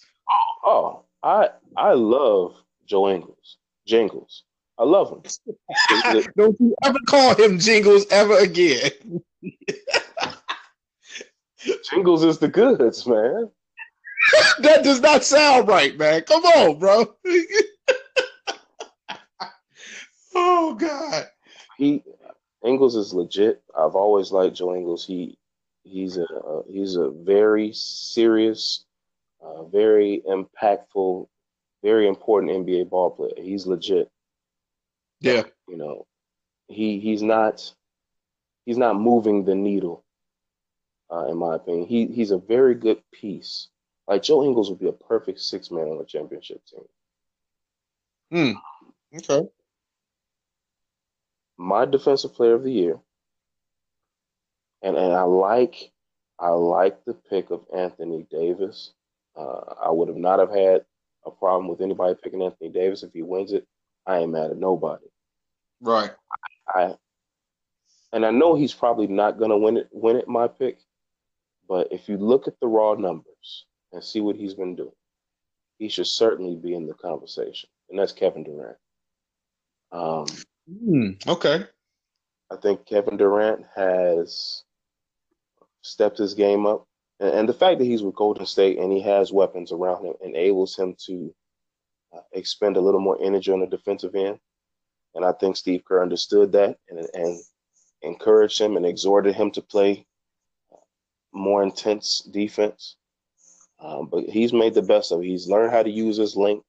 [0.63, 2.55] Oh, I I love
[2.85, 3.57] Joe Ingles.
[3.85, 4.43] Jingles.
[4.77, 5.21] I love him.
[6.37, 8.91] Don't you ever call him Jingles ever again.
[11.89, 13.49] Jingles is the goods, man.
[14.59, 16.21] that does not sound right, man.
[16.21, 17.15] Come on, bro.
[20.35, 21.27] oh God.
[21.77, 22.03] He
[22.63, 23.61] Ingles is legit.
[23.77, 25.05] I've always liked Joe Ingles.
[25.05, 25.37] He
[25.83, 28.85] he's a uh, he's a very serious,
[29.41, 31.27] uh, very impactful,
[31.83, 33.31] very important NBA ball player.
[33.37, 34.09] He's legit.
[35.21, 35.43] Yeah.
[35.67, 36.07] You know,
[36.67, 37.73] he he's not
[38.65, 40.03] he's not moving the needle.
[41.11, 43.69] Uh, in my opinion, he he's a very good piece.
[44.07, 46.85] Like Joe Ingles would be a perfect six man on a championship team.
[49.15, 49.49] Okay.
[51.57, 52.99] my defensive player of the year,
[54.81, 55.91] and and I like
[56.39, 58.93] I like the pick of Anthony Davis.
[59.39, 60.83] Uh, I would have not have had
[61.25, 63.03] a problem with anybody picking Anthony Davis.
[63.03, 63.65] If he wins it,
[64.05, 65.05] I ain't mad at nobody.
[65.81, 66.11] Right.
[66.67, 66.95] I
[68.11, 70.79] and I know he's probably not gonna win it win it my pick,
[71.67, 74.91] but if you look at the raw numbers and see what he's been doing,
[75.77, 77.69] he should certainly be in the conversation.
[77.89, 78.77] And that's Kevin Durant.
[79.91, 80.25] Um,
[80.69, 81.65] Mm, okay.
[82.51, 84.63] I think Kevin Durant has
[85.81, 86.85] stepped his game up.
[87.19, 90.75] And, the fact that he's with Golden State and he has weapons around him enables
[90.77, 91.33] him to
[92.15, 94.39] uh, expend a little more energy on the defensive end.
[95.15, 97.39] And I think Steve Kerr understood that and, and
[98.03, 100.05] encouraged him and exhorted him to play
[101.33, 102.97] more intense defense.
[103.79, 105.25] Um, but he's made the best of it.
[105.27, 106.65] He's learned how to use his length.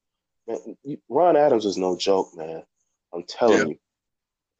[0.48, 0.76] Man,
[1.08, 2.64] Ron Adams is no joke, man.
[3.14, 3.68] I'm telling Yeah.
[3.68, 3.78] you.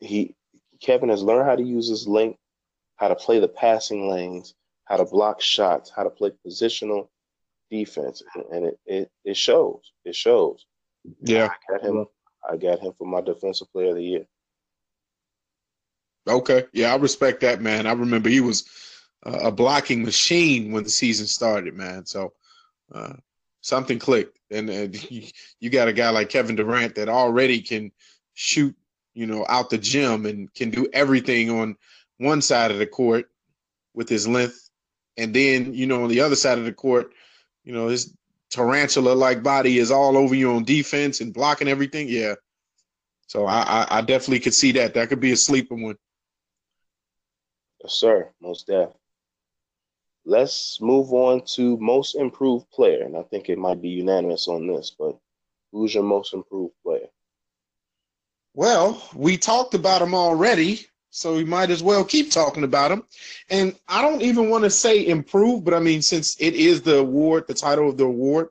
[0.00, 0.37] He
[0.81, 2.38] Kevin has learned how to use his length,
[2.96, 4.55] how to play the passing lanes,
[4.90, 7.09] how to block shots, how to play positional
[7.70, 9.92] defense, and, it, it it shows.
[10.05, 10.66] It shows.
[11.22, 11.48] Yeah.
[11.48, 12.07] I got him.
[12.48, 14.26] I got him for my defensive player of the year.
[16.29, 16.64] Okay.
[16.72, 17.87] Yeah, I respect that, man.
[17.87, 18.68] I remember he was
[19.24, 22.05] uh, a blocking machine when the season started, man.
[22.05, 22.33] So
[22.92, 23.14] uh,
[23.61, 25.29] something clicked, and, and you,
[25.61, 27.92] you got a guy like Kevin Durant that already can
[28.35, 28.74] shoot,
[29.14, 31.76] you know, out the gym and can do everything on
[32.18, 33.26] one side of the court
[33.94, 34.60] with his length,
[35.21, 37.13] and then you know on the other side of the court,
[37.65, 38.15] you know his
[38.51, 42.09] tarantula-like body is all over you on defense and blocking everything.
[42.09, 42.35] Yeah.
[43.29, 44.95] So I, I, I definitely could see that.
[44.95, 45.97] That could be a sleeper one.
[47.83, 48.29] Yes, sir.
[48.41, 48.91] Most deaf.
[50.25, 54.67] Let's move on to most improved player, and I think it might be unanimous on
[54.67, 54.95] this.
[54.99, 55.17] But
[55.73, 57.07] who's your most improved player?
[58.53, 63.03] Well, we talked about him already, so we might as well keep talking about him.
[63.51, 66.99] And I don't even want to say improve, but I mean, since it is the
[66.99, 68.49] award, the title of the award,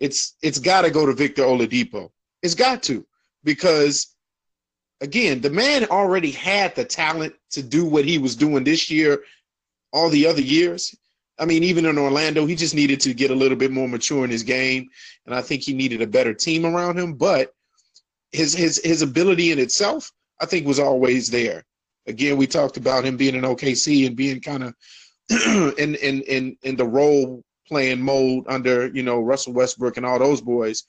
[0.00, 2.10] it's it's got to go to Victor Oladipo.
[2.42, 3.06] It's got to
[3.44, 4.14] because
[5.00, 9.22] again, the man already had the talent to do what he was doing this year,
[9.92, 10.94] all the other years.
[11.38, 14.24] I mean, even in Orlando, he just needed to get a little bit more mature
[14.24, 14.88] in his game,
[15.24, 17.14] and I think he needed a better team around him.
[17.14, 17.54] But
[18.32, 21.64] his his his ability in itself, I think, was always there.
[22.06, 24.74] Again, we talked about him being in OKC and being kind of
[25.78, 30.18] in in in in the role playing mode under you know Russell Westbrook and all
[30.18, 30.84] those boys.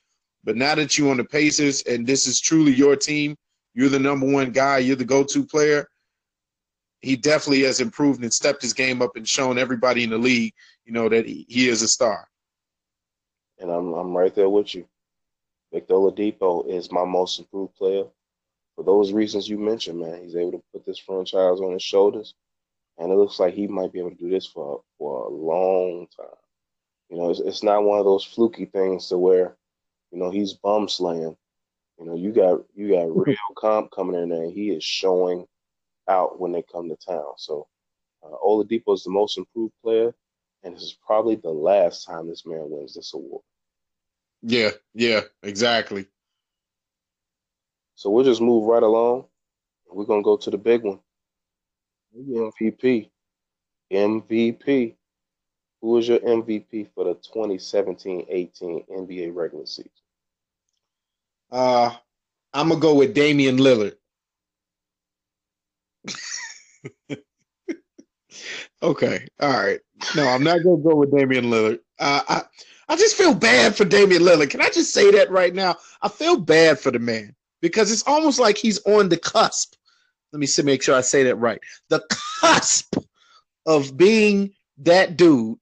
[0.45, 3.35] But now that you're on the Pacers and this is truly your team,
[3.73, 5.85] you're the number one guy, you're the go-to player.
[7.01, 10.53] He definitely has improved and stepped his game up and shown everybody in the league,
[10.85, 12.27] you know, that he, he is a star.
[13.57, 14.87] And I'm I'm right there with you.
[15.73, 18.05] Victor Oladipo is my most improved player
[18.79, 20.23] for those reasons you mentioned, man.
[20.23, 22.33] He's able to put this franchise on his shoulders,
[22.97, 26.07] and it looks like he might be able to do this for for a long
[26.15, 26.39] time.
[27.09, 29.57] You know, it's, it's not one of those fluky things to where,
[30.13, 31.35] you know, he's bum slaying.
[31.99, 35.45] You know, you got you got real comp coming in there, and he is showing
[36.07, 37.33] out when they come to town.
[37.35, 37.67] So,
[38.23, 40.15] uh, Oladipo is the most improved player,
[40.63, 43.43] and this is probably the last time this man wins this award.
[44.41, 46.07] Yeah, yeah, exactly.
[47.99, 49.25] So we'll just move right along.
[49.91, 51.01] We're gonna go to the big one.
[52.17, 53.09] MVP.
[53.91, 54.95] MVP.
[55.81, 59.91] Who is your MVP for the 2017-18 NBA regular season?
[61.51, 61.93] Uh,
[62.53, 63.97] I'm gonna go with Damian Lillard.
[68.81, 69.81] okay, all right.
[70.15, 71.79] No, I'm not gonna go with Damian Lillard.
[71.99, 72.43] Uh, I
[72.87, 74.51] I just feel bad for Damian Lillard.
[74.51, 75.75] Can I just say that right now?
[76.01, 79.75] I feel bad for the man because it's almost like he's on the cusp.
[80.31, 81.59] Let me see, make sure I say that right.
[81.89, 82.03] The
[82.41, 82.95] cusp
[83.65, 85.57] of being that dude,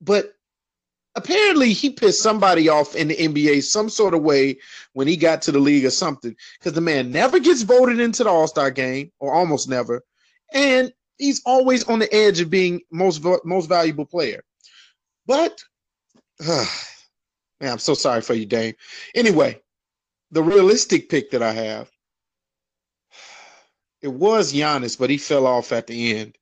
[0.00, 0.34] but
[1.14, 4.58] apparently he pissed somebody off in the NBA some sort of way
[4.92, 6.34] when he got to the league or something.
[6.58, 10.02] Because the man never gets voted into the All-Star game or almost never.
[10.52, 14.42] And he's always on the edge of being most most valuable player.
[15.26, 15.62] But
[16.46, 16.66] man
[17.60, 18.74] I'm so sorry for you Dame.
[19.14, 19.60] Anyway
[20.34, 21.90] the realistic pick that I have
[24.02, 26.36] it was Giannis but he fell off at the end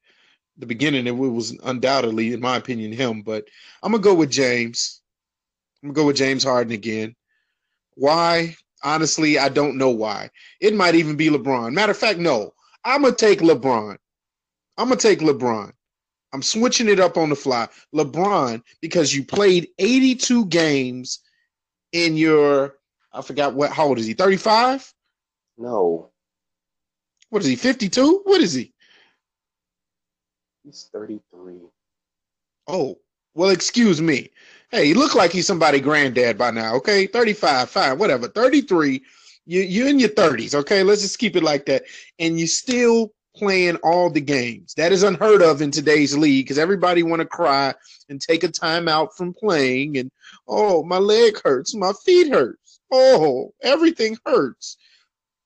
[0.56, 3.44] the beginning it was undoubtedly in my opinion him but
[3.82, 5.00] I'm gonna go with James.
[5.82, 7.14] I'm gonna go with James Harden again.
[7.94, 8.56] Why?
[8.84, 10.30] Honestly, I don't know why.
[10.60, 11.72] It might even be LeBron.
[11.72, 12.52] Matter of fact, no.
[12.84, 13.96] I'm gonna take LeBron.
[14.78, 15.72] I'm gonna take LeBron.
[16.32, 17.68] I'm switching it up on the fly.
[17.94, 21.20] LeBron, because you played 82 games
[21.92, 22.74] in your
[23.12, 24.14] I forgot what how old is he?
[24.14, 24.92] 35?
[25.58, 26.10] No,
[27.30, 27.56] What is he?
[27.56, 28.22] 52?
[28.24, 28.72] What is he?
[30.64, 31.54] he's 33.
[32.68, 32.98] Oh,
[33.34, 34.30] well, excuse me.
[34.70, 36.74] Hey, he look like he's somebody granddad by now.
[36.76, 38.28] Okay, thirty-five, fine, whatever.
[38.28, 39.02] Thirty-three.
[39.46, 40.54] You you're in your thirties.
[40.54, 41.82] Okay, let's just keep it like that.
[42.18, 44.74] And you still playing all the games.
[44.74, 47.74] That is unheard of in today's league because everybody want to cry
[48.08, 49.98] and take a time out from playing.
[49.98, 50.10] And
[50.48, 52.61] oh, my leg hurts, my feet hurts.
[52.92, 54.76] Oh, everything hurts.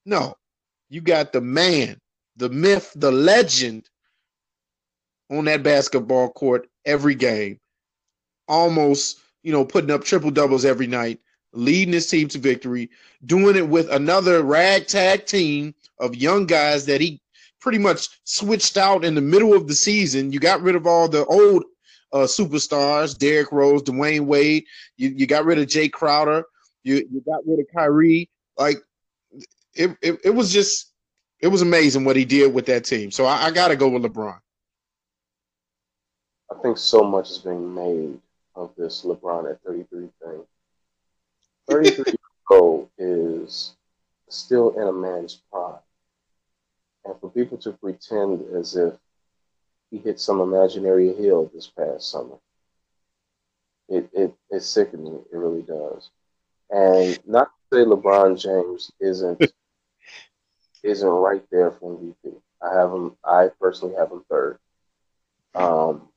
[0.05, 0.34] No,
[0.88, 2.01] you got the man,
[2.36, 3.88] the myth, the legend
[5.30, 7.61] on that basketball court every game,
[8.49, 11.20] almost, you know, putting up triple doubles every night,
[11.53, 12.90] leading his team to victory,
[13.24, 17.20] doing it with another ragtag team of young guys that he
[17.61, 20.32] pretty much switched out in the middle of the season.
[20.32, 21.64] You got rid of all the old
[22.12, 24.64] uh, superstars, Derrick Rose, Dwyane Wade.
[24.97, 26.44] You, you got rid of Jae Crowder.
[26.87, 28.30] You, you got rid of Kyrie.
[28.57, 28.76] Like
[29.74, 30.93] it, it, it was just
[31.41, 33.11] it was amazing what he did with that team.
[33.11, 34.39] So I, I got to go with LeBron.
[36.51, 38.20] I think so much is being made
[38.55, 40.45] of this LeBron at 33 thing.
[41.68, 42.16] 33 years
[42.53, 43.74] old is
[44.28, 45.74] still in a man's prime.
[47.05, 48.95] And for people to pretend as if
[49.91, 52.37] he hit some imaginary hill this past summer,
[53.89, 55.24] it, it it's sickening.
[55.32, 56.11] It really does.
[56.71, 59.43] And not to say LeBron James isn't
[60.83, 62.41] isn't right there for MVP.
[62.62, 63.17] I have him.
[63.25, 64.59] I personally have him third.
[65.55, 66.09] Um,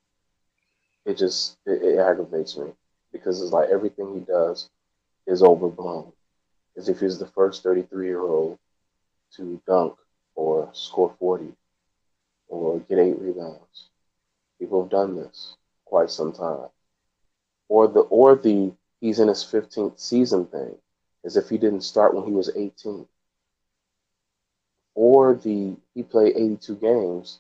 [1.06, 2.72] it just it, it aggravates me
[3.12, 4.70] because it's like everything he does
[5.28, 6.12] is overblown.
[6.78, 8.58] As if he's the first 33 year old
[9.36, 9.96] to dunk
[10.36, 11.54] or score 40
[12.48, 13.90] or get eight rebounds.
[14.60, 16.68] People have done this quite some time.
[17.68, 20.76] Or the or the he's in his 15th season thing,
[21.26, 23.08] as if he didn't start when he was 18.
[24.96, 27.40] Or the he played 82 games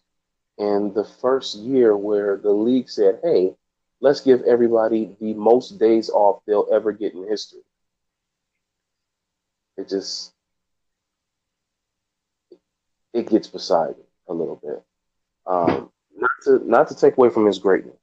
[0.59, 3.55] and the first year where the league said, "Hey,
[4.01, 7.63] let's give everybody the most days off they'll ever get in history."
[9.77, 10.33] It just
[13.13, 14.83] it gets beside me a little bit.
[15.47, 17.97] Um, not to not to take away from his greatness,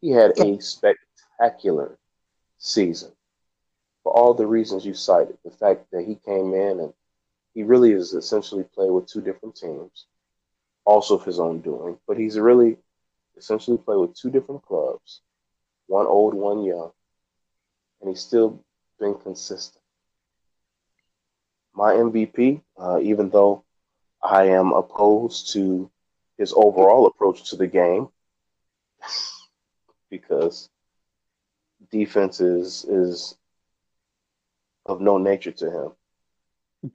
[0.00, 1.98] he had a spectacular
[2.58, 3.10] season
[4.02, 5.36] for all the reasons you cited.
[5.44, 6.92] The fact that he came in and
[7.54, 10.06] he really is essentially played with two different teams,
[10.84, 12.76] also of his own doing, but he's really
[13.36, 15.20] essentially played with two different clubs,
[15.86, 16.90] one old, one young,
[18.00, 18.62] and he's still
[18.98, 19.82] been consistent.
[21.74, 23.64] My MVP, uh, even though
[24.22, 25.90] I am opposed to
[26.36, 28.08] his overall approach to the game
[30.10, 30.68] because
[31.90, 33.36] defense is is
[34.86, 35.92] of no nature to him.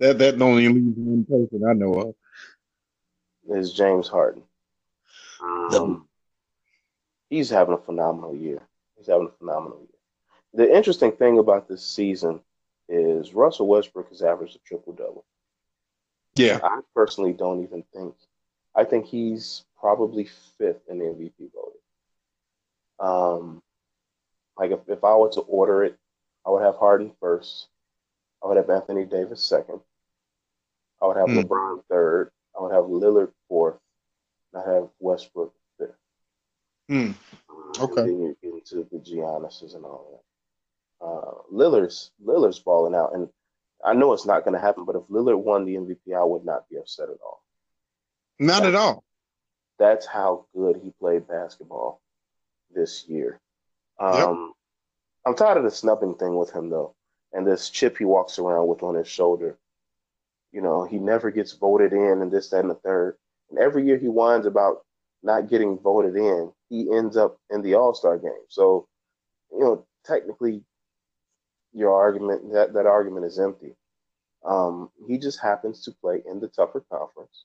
[0.00, 2.14] that that only leaves one person I know of.
[3.56, 4.42] Is James Harden.
[5.42, 6.08] Um,
[7.28, 8.62] he's having a phenomenal year.
[8.96, 9.88] He's having a phenomenal year.
[10.54, 12.40] The interesting thing about this season
[12.88, 15.24] is Russell Westbrook has averaged a triple double.
[16.36, 16.60] Yeah.
[16.62, 18.14] I personally don't even think.
[18.74, 20.28] I think he's probably
[20.58, 21.80] fifth in the MVP voting.
[23.00, 23.62] Um,
[24.56, 25.96] like if, if I were to order it,
[26.46, 27.68] I would have Harden first.
[28.42, 29.80] I would have Anthony Davis second.
[31.02, 31.42] I would have mm.
[31.42, 32.30] LeBron third.
[32.56, 33.78] I would have Lillard fourth.
[34.54, 35.90] I have Westbrook fifth.
[36.90, 37.14] Mm.
[37.78, 38.02] Okay.
[38.02, 40.24] And then you get into the Giannis's and all that
[41.04, 43.28] uh, Lillard's Lillard's balling out, and
[43.84, 44.84] I know it's not going to happen.
[44.84, 47.42] But if Lillard won the MVP, I would not be upset at all.
[48.38, 49.04] Not that's, at all.
[49.78, 52.00] That's how good he played basketball
[52.72, 53.40] this year.
[53.98, 54.54] Um, yep.
[55.26, 56.94] I'm tired of the snubbing thing with him though,
[57.32, 59.58] and this chip he walks around with on his shoulder.
[60.52, 63.16] You know, he never gets voted in, and this, that, and the third.
[63.50, 64.84] And every year he whines about
[65.22, 68.44] not getting voted in, he ends up in the All Star game.
[68.48, 68.86] So,
[69.50, 70.62] you know, technically
[71.72, 73.74] your argument that that argument is empty.
[74.44, 77.44] Um, he just happens to play in the tougher conference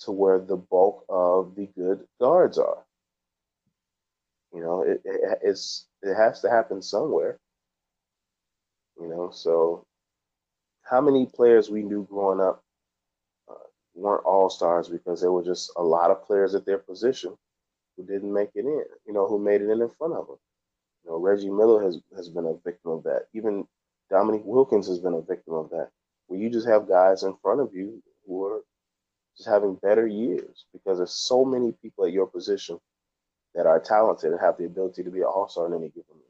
[0.00, 2.84] to where the bulk of the good guards are.
[4.54, 7.38] You know, it, it it's it has to happen somewhere.
[9.00, 9.84] You know, so
[10.82, 12.62] how many players we knew growing up
[13.50, 13.54] uh,
[13.94, 17.36] weren't all stars because there were just a lot of players at their position
[17.96, 18.84] who didn't make it in.
[19.06, 20.38] You know, who made it in in front of them.
[21.04, 23.26] You know, Reggie Miller has has been a victim of that.
[23.34, 23.66] Even
[24.10, 25.90] Dominique Wilkins has been a victim of that.
[26.28, 28.62] Where you just have guys in front of you who are
[29.36, 32.78] just having better years because there's so many people at your position
[33.54, 36.26] that are talented and have the ability to be an all-star in any given year.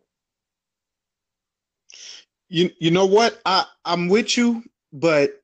[2.48, 3.40] You you know what?
[3.44, 5.40] I, I'm with you, but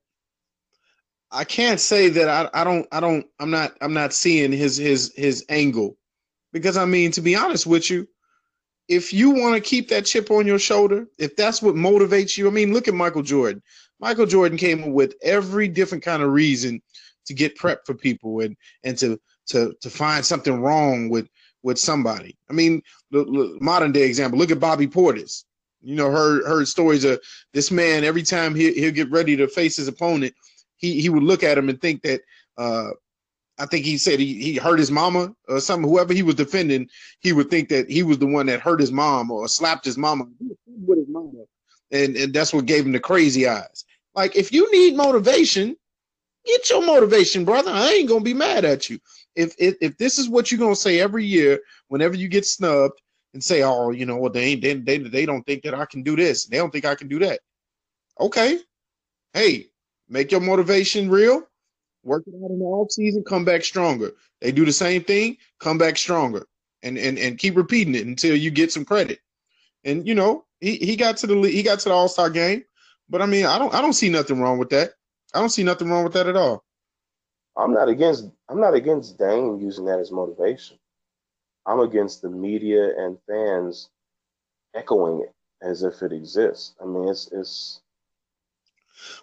[1.31, 4.77] I can't say that I, I don't I don't I'm not I'm not seeing his
[4.77, 5.97] his his angle.
[6.53, 8.09] Because I mean, to be honest with you,
[8.89, 12.47] if you want to keep that chip on your shoulder, if that's what motivates you,
[12.49, 13.63] I mean, look at Michael Jordan.
[14.01, 16.81] Michael Jordan came up with every different kind of reason
[17.27, 21.29] to get prep for people and and to to to find something wrong with
[21.63, 22.37] with somebody.
[22.49, 24.39] I mean, the, modern day example.
[24.39, 25.45] Look at Bobby Portis.
[25.83, 27.21] You know, heard heard stories of
[27.53, 28.05] this man.
[28.05, 30.35] Every time he he'll get ready to face his opponent,
[30.77, 32.21] he he would look at him and think that.
[32.57, 32.91] Uh,
[33.59, 35.89] I think he said he, he hurt his mama or something.
[35.89, 36.91] Whoever he was defending,
[37.21, 39.97] he would think that he was the one that hurt his mom or slapped his
[39.97, 40.27] mama
[40.67, 41.45] with his mama,
[41.91, 43.87] and and that's what gave him the crazy eyes.
[44.15, 45.75] Like if you need motivation,
[46.45, 47.71] get your motivation, brother.
[47.71, 48.99] I ain't gonna be mad at you.
[49.37, 53.01] If if, if this is what you're gonna say every year, whenever you get snubbed,
[53.35, 56.03] and say, oh, you know what, they they, they they don't think that I can
[56.03, 56.47] do this.
[56.47, 57.41] They don't think I can do that.
[58.19, 58.59] Okay.
[59.35, 59.67] Hey,
[60.09, 61.47] make your motivation real
[62.07, 64.13] work it out in the off season, come back stronger.
[64.41, 66.47] They do the same thing, come back stronger,
[66.83, 69.19] and and and keep repeating it until you get some credit.
[69.85, 72.65] And you know, he he got to the he got to the All Star game,
[73.11, 74.93] but I mean, I don't I don't see nothing wrong with that.
[75.35, 76.65] I don't see nothing wrong with that at all.
[77.57, 80.79] I'm not against I'm not against Dame using that as motivation.
[81.67, 83.91] I'm against the media and fans
[84.75, 86.75] echoing it as if it exists.
[86.81, 87.81] I mean, it's it's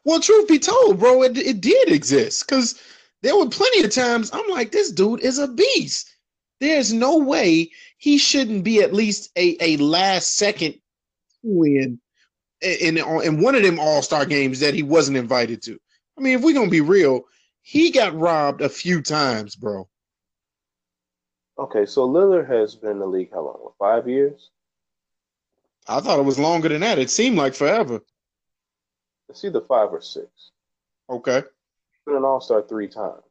[0.03, 2.79] well, truth be told, bro, it, it did exist because
[3.21, 6.13] there were plenty of times I'm like, this dude is a beast.
[6.59, 10.75] There's no way he shouldn't be at least a, a last second
[11.41, 11.99] win
[12.61, 15.79] in, in, in one of them all star games that he wasn't invited to.
[16.17, 17.23] I mean, if we're to be real,
[17.64, 19.88] he got robbed a few times, bro.
[21.57, 23.72] Okay, so Lillard has been in the league how long?
[23.80, 24.49] Five years?
[25.88, 26.99] I thought it was longer than that.
[26.99, 28.01] It seemed like forever.
[29.30, 30.28] It's either five or six.
[31.09, 31.41] Okay.
[32.05, 33.24] Been an All Star three times.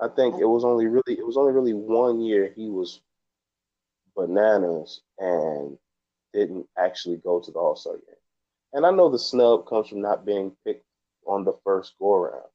[0.00, 3.00] I think it was only really it was only really one year he was
[4.16, 5.76] bananas and
[6.32, 8.16] didn't actually go to the All Star game.
[8.72, 10.84] And I know the snub comes from not being picked
[11.28, 12.48] on the first go around,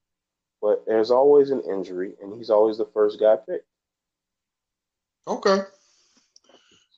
[0.61, 3.65] but there's always an injury, and he's always the first guy picked.
[5.27, 5.59] Okay.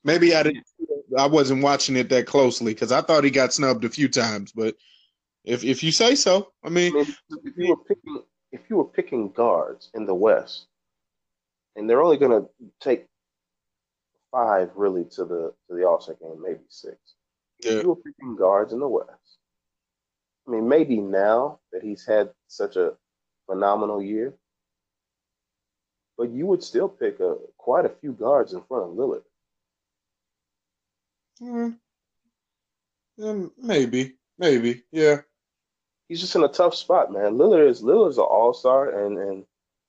[0.03, 0.65] Maybe I didn't
[1.17, 4.51] I wasn't watching it that closely because I thought he got snubbed a few times.
[4.51, 4.75] But
[5.43, 8.21] if if you say so, I mean, I mean if you were picking
[8.51, 10.67] if you were picking guards in the West,
[11.75, 12.49] and they're only going to
[12.79, 13.07] take
[14.31, 16.97] five really to the to the All Star game, maybe six.
[17.63, 17.73] Yeah.
[17.73, 19.39] If you were picking guards in the West,
[20.47, 22.93] I mean, maybe now that he's had such a
[23.47, 24.33] phenomenal year,
[26.17, 29.23] but you would still pick a quite a few guards in front of Lillard.
[31.41, 31.77] Mm,
[33.17, 35.21] yeah, maybe, maybe, yeah.
[36.07, 37.37] He's just in a tough spot, man.
[37.37, 39.45] Lillard is Lillard's an all star, and and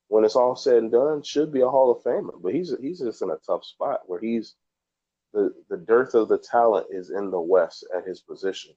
[0.09, 2.41] when it's all said and done, should be a Hall of Famer.
[2.43, 4.55] But he's he's just in a tough spot where he's
[5.33, 8.75] the the dearth of the talent is in the West at his position,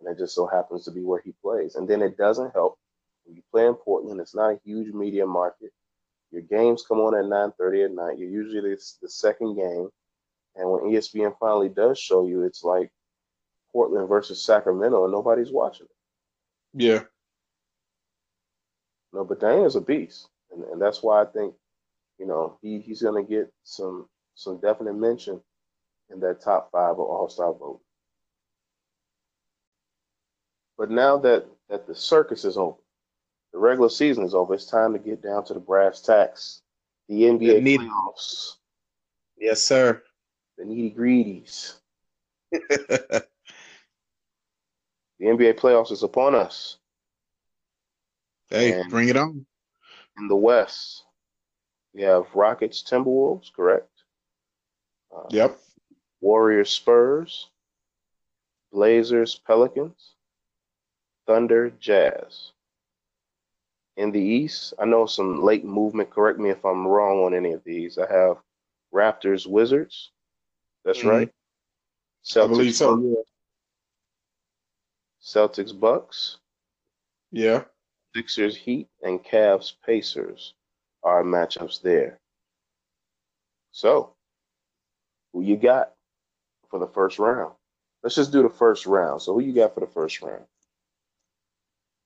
[0.00, 1.74] and it just so happens to be where he plays.
[1.76, 2.78] And then it doesn't help
[3.24, 4.20] when you play in Portland.
[4.20, 5.70] It's not a huge media market.
[6.30, 8.18] Your games come on at 9:30 at night.
[8.18, 9.88] You're usually the, the second game.
[10.56, 12.90] And when ESPN finally does show you, it's like
[13.72, 16.82] Portland versus Sacramento, and nobody's watching it.
[16.82, 17.04] Yeah.
[19.12, 21.54] No, but Dame is a beast, and, and that's why I think,
[22.18, 25.40] you know, he, he's going to get some some definite mention
[26.10, 27.80] in that top five of All Star vote.
[30.80, 32.78] But now that that the circus is over,
[33.52, 36.62] the regular season is over, it's time to get down to the brass tacks,
[37.08, 38.54] the NBA the playoffs.
[39.38, 40.02] Yes, sir
[40.60, 41.74] the needy greedies.
[42.52, 43.24] the
[45.22, 46.76] NBA playoffs is upon us.
[48.50, 49.46] Hey, and bring it on.
[50.18, 51.04] In the West,
[51.94, 53.88] we have Rockets, Timberwolves, correct?
[55.16, 55.58] Uh, yep.
[56.20, 57.48] Warriors, Spurs,
[58.70, 60.14] Blazers, Pelicans,
[61.30, 62.50] Thunder, Jazz.
[63.96, 66.10] In the East, I know some late movement.
[66.10, 67.98] Correct me if I'm wrong on any of these.
[67.98, 68.38] I have
[68.92, 70.10] Raptors, Wizards,
[70.84, 71.08] that's mm-hmm.
[71.08, 71.30] right.
[72.24, 73.00] Celtics, I believe so.
[73.00, 73.22] Yeah.
[75.22, 76.38] Celtics, Bucks.
[77.30, 77.62] Yeah.
[78.16, 80.54] Sixers, Heat, and Cavs, Pacers
[81.04, 82.18] are matchups there.
[83.70, 84.14] So,
[85.32, 85.92] who you got
[86.70, 87.54] for the first round?
[88.02, 89.22] Let's just do the first round.
[89.22, 90.42] So, who you got for the first round?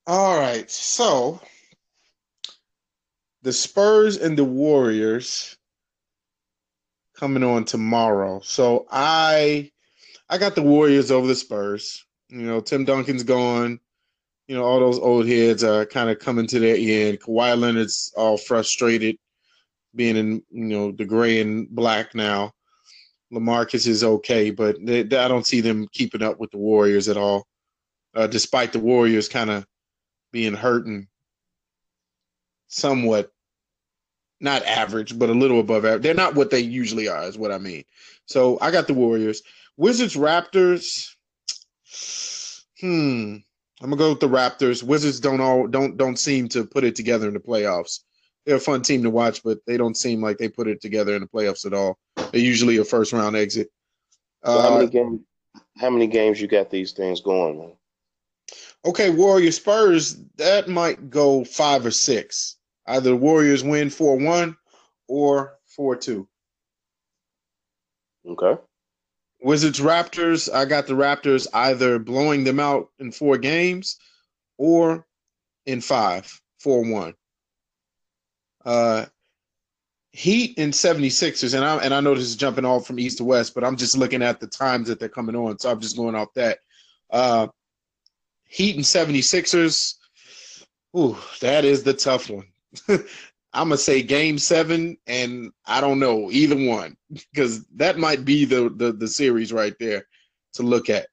[0.07, 0.71] All right.
[0.71, 1.41] So,
[3.43, 5.57] the Spurs and the Warriors
[7.15, 8.41] coming on tomorrow.
[8.43, 9.71] So I
[10.29, 12.05] I got the Warriors over the Spurs.
[12.29, 13.79] You know, Tim Duncan's gone.
[14.49, 17.21] You know, all those old heads are kind of coming to their end.
[17.21, 19.17] Kawhi Leonard's all frustrated
[19.95, 22.53] being in, you know, the gray and black now.
[23.33, 27.17] LaMarcus is okay, but they, I don't see them keeping up with the Warriors at
[27.17, 27.47] all,
[28.15, 29.67] uh, despite the Warriors kind of
[30.35, 31.07] being hurting
[32.67, 33.33] somewhat,
[34.41, 36.03] not average, but a little above average.
[36.03, 37.85] They're not what they usually are, is what I mean.
[38.27, 39.43] So I got the Warriors.
[39.77, 41.15] Wizards, Raptors.
[42.81, 43.37] Hmm.
[43.81, 44.83] I'm gonna go with the Raptors.
[44.83, 48.01] Wizards don't all don't don't seem to put it together in the playoffs.
[48.45, 51.15] They're a fun team to watch, but they don't seem like they put it together
[51.15, 51.99] in the playoffs at all.
[52.17, 53.71] They're usually a first round exit.
[54.45, 55.21] So how many uh, games?
[55.77, 57.59] How many games you got these things going?
[57.59, 57.73] Man?
[58.85, 60.17] Okay, Warriors Spurs.
[60.37, 62.57] That might go five or six.
[62.87, 64.57] Either the Warriors win four one
[65.09, 66.29] or four two.
[68.27, 68.61] Okay.
[69.43, 73.99] Wizards Raptors, I got the Raptors either blowing them out in four games
[74.57, 75.07] or
[75.67, 77.15] in five, 4 1.
[78.65, 79.07] Uh,
[80.13, 83.25] Heat and 76ers, and I and I know this is jumping off from east to
[83.25, 85.97] west, but I'm just looking at the times that they're coming on, so I'm just
[85.97, 86.59] going off that.
[87.11, 87.49] Uh,
[88.49, 89.95] Heat and 76ers,
[90.97, 92.47] ooh, that is the tough one.
[93.55, 96.97] I'm gonna say game seven, and I don't know either one
[97.33, 100.07] because that might be the, the the series right there
[100.55, 101.07] to look at.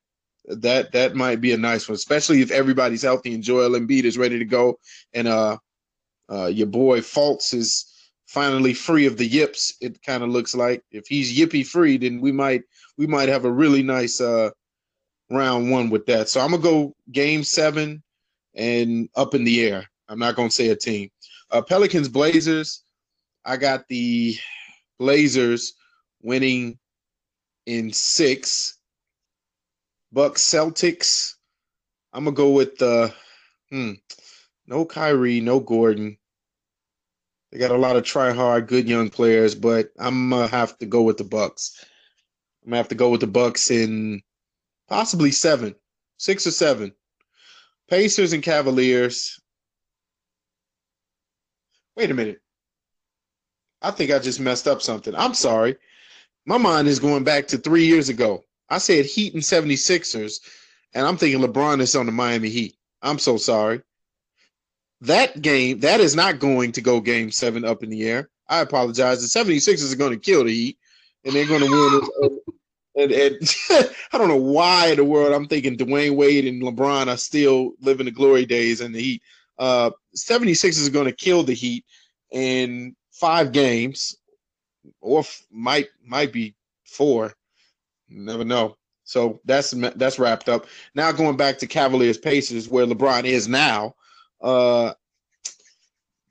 [0.45, 4.17] That that might be a nice one, especially if everybody's healthy and Joel Embiid is
[4.17, 4.79] ready to go,
[5.13, 5.57] and uh,
[6.31, 7.85] uh your boy Fultz is
[8.25, 9.75] finally free of the yips.
[9.79, 12.63] It kind of looks like if he's yippy free, then we might
[12.97, 14.49] we might have a really nice uh
[15.31, 16.29] round one with that.
[16.29, 18.03] So I'm gonna go game seven
[18.55, 19.89] and up in the air.
[20.07, 21.09] I'm not gonna say a team.
[21.49, 22.83] Uh, Pelicans Blazers.
[23.43, 24.35] I got the
[24.99, 25.73] Blazers
[26.21, 26.77] winning
[27.65, 28.77] in six.
[30.11, 31.35] Bucks Celtics.
[32.13, 33.13] I'm gonna go with the
[33.69, 33.93] hmm,
[34.67, 36.17] no Kyrie, no Gordon.
[37.51, 40.85] They got a lot of try hard, good young players, but I'm gonna have to
[40.85, 41.83] go with the Bucks.
[42.63, 44.21] I'm gonna have to go with the Bucks in
[44.91, 45.73] possibly seven,
[46.17, 46.91] six or seven.
[47.89, 49.39] Pacers and Cavaliers.
[51.95, 52.41] Wait a minute.
[53.81, 55.15] I think I just messed up something.
[55.15, 55.77] I'm sorry.
[56.45, 58.43] My mind is going back to three years ago.
[58.69, 60.41] I said Heat and 76ers,
[60.93, 62.75] and I'm thinking LeBron is on the Miami Heat.
[63.01, 63.81] I'm so sorry.
[64.99, 68.29] That game, that is not going to go game seven up in the air.
[68.49, 69.21] I apologize.
[69.21, 70.77] The 76ers are going to kill the Heat,
[71.23, 71.71] and they're going to
[72.21, 72.39] win.
[72.95, 73.35] And, and
[74.11, 77.71] I don't know why in the world I'm thinking Dwyane Wade and LeBron are still
[77.81, 79.21] living the glory days in the Heat.
[79.57, 81.85] Uh, 76 is going to kill the Heat
[82.31, 84.17] in five games,
[84.99, 87.33] or f- might might be four.
[88.09, 88.77] never know.
[89.03, 90.65] So that's that's wrapped up.
[90.95, 93.95] Now going back to Cavaliers Pacers, where LeBron is now.
[94.41, 94.93] Uh,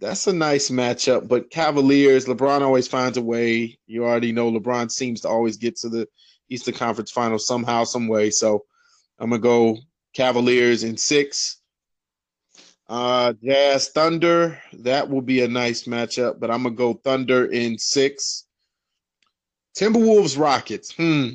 [0.00, 1.28] that's a nice matchup.
[1.28, 3.78] But Cavaliers, LeBron always finds a way.
[3.86, 6.08] You already know LeBron seems to always get to the
[6.50, 8.30] Eastern Conference Finals somehow, some way.
[8.30, 8.64] So
[9.18, 9.78] I'm gonna go
[10.12, 11.58] Cavaliers in six.
[12.88, 17.78] Uh, Jazz Thunder, that will be a nice matchup, but I'm gonna go Thunder in
[17.78, 18.46] six.
[19.78, 20.92] Timberwolves Rockets.
[20.92, 21.28] Hmm.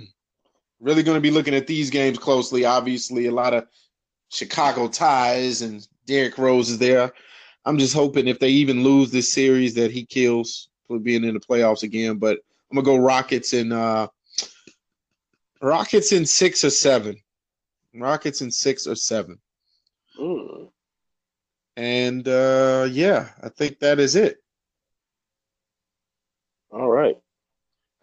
[0.82, 2.66] Really gonna be looking at these games closely.
[2.66, 3.66] Obviously, a lot of
[4.30, 7.14] Chicago ties and Derrick Rose is there.
[7.64, 11.34] I'm just hoping if they even lose this series that he kills for being in
[11.34, 12.18] the playoffs again.
[12.18, 12.40] But
[12.70, 14.08] I'm gonna go Rockets in uh
[15.62, 17.18] Rockets in six or seven.
[17.94, 19.40] Rockets in six or seven.
[20.20, 20.70] Mm.
[21.78, 24.42] And uh, yeah, I think that is it.
[26.72, 27.18] All right.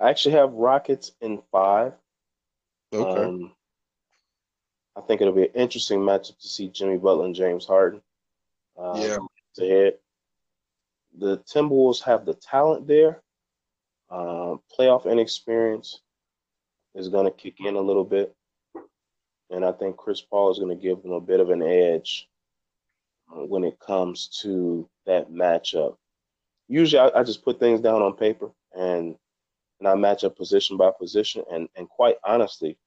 [0.00, 1.92] I actually have Rockets in five.
[2.92, 3.24] Okay.
[3.24, 3.52] Um,
[4.96, 8.02] I think it'll be an interesting matchup to see Jimmy Butler and James Harden.
[8.78, 9.18] Um, yeah.
[9.58, 9.94] Ahead.
[11.18, 13.22] The Timberwolves have the talent there.
[14.10, 16.00] Uh, playoff inexperience
[16.94, 18.34] is going to kick in a little bit.
[19.50, 22.28] And I think Chris Paul is going to give them a bit of an edge
[23.28, 25.96] when it comes to that matchup.
[26.68, 29.16] Usually, I, I, just put things down on paper and
[29.78, 31.42] and I match up position by position.
[31.50, 32.78] And and quite honestly,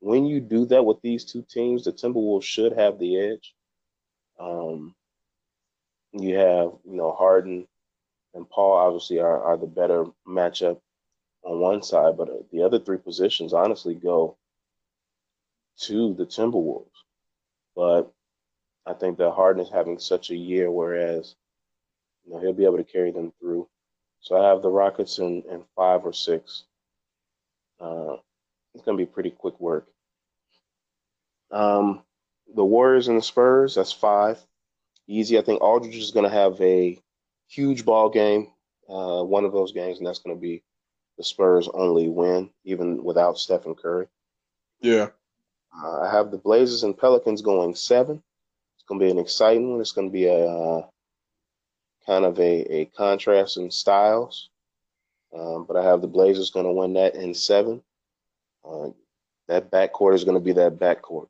[0.00, 3.54] when you do that with these two teams, the Timberwolves should have the edge.
[4.38, 4.94] Um,
[6.12, 7.66] you have you know Harden
[8.34, 10.80] and Paul obviously are, are the better matchup
[11.44, 14.36] on one side, but the other three positions honestly go
[15.80, 16.86] to the Timberwolves.
[17.76, 18.12] But
[18.86, 21.34] I think that Harden is having such a year, whereas
[22.24, 23.68] you know he'll be able to carry them through.
[24.20, 26.64] So I have the Rockets in, in five or six.
[27.80, 28.16] Uh,
[28.74, 29.86] it's going to be pretty quick work.
[31.50, 32.02] Um,
[32.54, 34.38] the Warriors and the Spurs, that's five.
[35.06, 35.38] Easy.
[35.38, 36.98] I think Aldridge is going to have a
[37.48, 38.48] huge ball game,
[38.88, 40.62] uh, one of those games, and that's going to be
[41.16, 44.06] the Spurs only win, even without Stephen Curry.
[44.80, 45.08] Yeah.
[45.76, 48.22] Uh, I have the Blazers and Pelicans going seven.
[48.76, 49.80] It's going to be an exciting one.
[49.80, 50.86] It's going to be a uh,
[52.06, 54.50] kind of a, a contrast in styles.
[55.36, 57.82] Um, but I have the Blazers going to win that in seven.
[58.64, 58.90] Uh,
[59.48, 61.28] that backcourt is going to be that backcourt.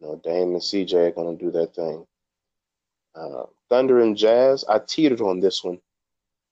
[0.00, 2.06] You know, Dame and CJ are going to do their thing.
[3.14, 5.80] Uh, Thunder and Jazz, I teetered on this one,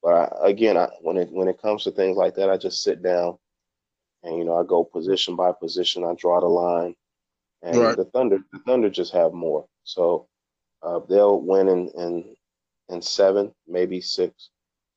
[0.03, 2.82] but I, again, I, when it when it comes to things like that, I just
[2.82, 3.38] sit down
[4.22, 6.05] and you know I go position by position.
[6.05, 6.94] I draw the line,
[7.62, 7.96] and Right.
[7.96, 10.26] the Thunder, the Thunder just have more, so
[10.82, 12.36] uh, they'll win in, in
[12.90, 14.50] in seven, maybe six.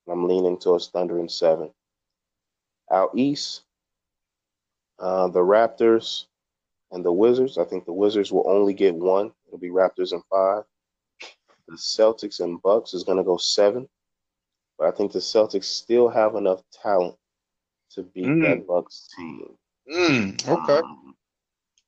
[0.10, 1.72] I'm leaning towards Thunder in seven.
[2.92, 3.64] Out east,
[5.00, 6.26] uh, the Raptors
[6.92, 7.58] and the Wizards.
[7.58, 9.32] I think the Wizards will only get one.
[9.48, 10.64] It'll be Raptors in five.
[11.68, 13.88] The Celtics and Bucks is going to go seven,
[14.78, 17.16] but I think the Celtics still have enough talent
[17.92, 18.42] to beat Mm.
[18.42, 19.58] that Bucks team.
[19.92, 20.80] Mm, okay.
[20.80, 21.16] Um,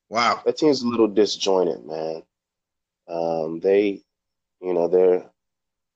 [0.09, 0.41] Wow.
[0.45, 2.23] that team's a little disjointed, man.
[3.07, 4.03] Um, they,
[4.61, 5.31] you know, their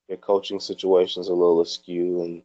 [0.08, 2.44] their coaching situation's a little askew, and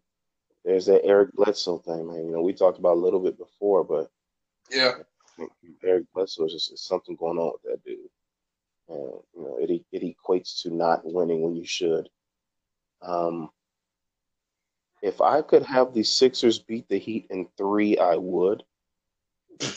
[0.64, 2.26] there's that Eric Bledsoe thing, man.
[2.26, 4.10] You know, we talked about a little bit before, but
[4.70, 5.02] Yeah.
[5.82, 8.10] Eric Bledsoe is just something going on with that dude.
[8.88, 12.08] And you know, it it equates to not winning when you should.
[13.02, 13.50] Um,
[15.02, 18.62] if I could have the Sixers beat the Heat in three, I would.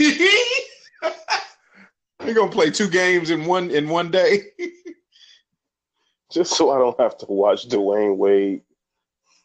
[2.25, 4.43] You're gonna play two games in one in one day.
[6.31, 8.61] Just so I don't have to watch Dwyane Wade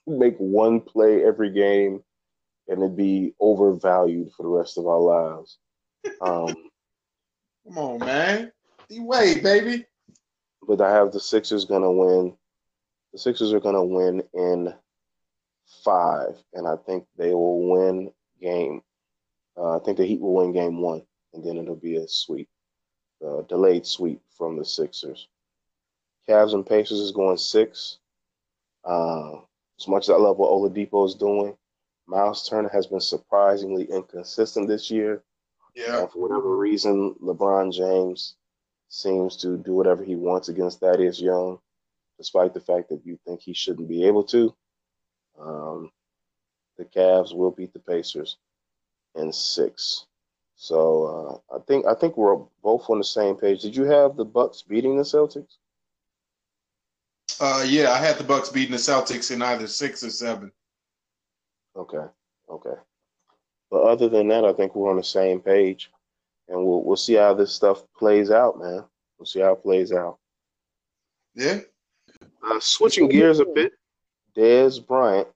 [0.07, 2.03] make one play every game
[2.68, 5.59] and it be overvalued for the rest of our lives.
[6.20, 6.49] Um,
[7.66, 8.53] Come on, man.
[8.91, 9.87] D Wade, baby.
[10.66, 12.37] but I have the Sixers gonna win.
[13.12, 14.75] The Sixers are gonna win in
[15.85, 18.83] five, and I think they will win game.
[19.57, 21.03] Uh, I think the Heat will win game one,
[21.33, 22.49] and then it'll be a sweep,
[23.25, 25.29] uh, delayed sweep from the Sixers.
[26.29, 27.99] Cavs and Pacers is going six.
[28.85, 29.37] Uh,
[29.79, 31.57] as much as I love what Oladipo is doing,
[32.07, 35.23] Miles Turner has been surprisingly inconsistent this year.
[35.75, 36.03] Yeah.
[36.03, 38.37] And for whatever reason, LeBron James
[38.89, 41.59] seems to do whatever he wants against Thaddeus Young,
[42.19, 44.55] despite the fact that you think he shouldn't be able to.
[45.41, 45.91] Um,
[46.76, 48.37] the Cavs will beat the Pacers
[49.14, 50.07] in six.
[50.57, 53.62] So uh, I think I think we're both on the same page.
[53.62, 55.57] Did you have the Bucks beating the Celtics?
[57.41, 60.53] Uh yeah, I had the Bucks beating the Celtics in either six or seven.
[61.76, 62.05] Okay,
[62.49, 62.76] okay.
[63.70, 65.91] But other than that, I think we're on the same page,
[66.49, 68.85] and we'll we'll see how this stuff plays out, man.
[69.18, 70.18] We'll see how it plays out.
[71.35, 71.61] Yeah.
[72.43, 73.72] Uh, switching gears a bit,
[74.37, 75.28] Dez Bryant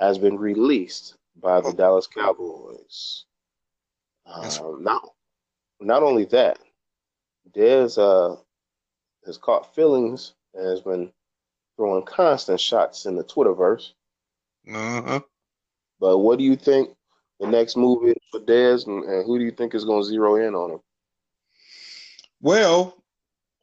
[0.00, 3.24] has been released by the Dallas Cowboys.
[4.26, 5.10] Um, not,
[5.80, 6.58] not only that,
[7.54, 8.36] Dez uh,
[9.26, 11.12] has caught feelings and has been
[11.76, 13.92] throwing constant shots in the Twitterverse.
[14.72, 15.20] Uh-huh.
[16.00, 16.90] But what do you think
[17.40, 20.08] the next move is for Dez, and, and who do you think is going to
[20.08, 20.80] zero in on him?
[22.40, 22.96] Well,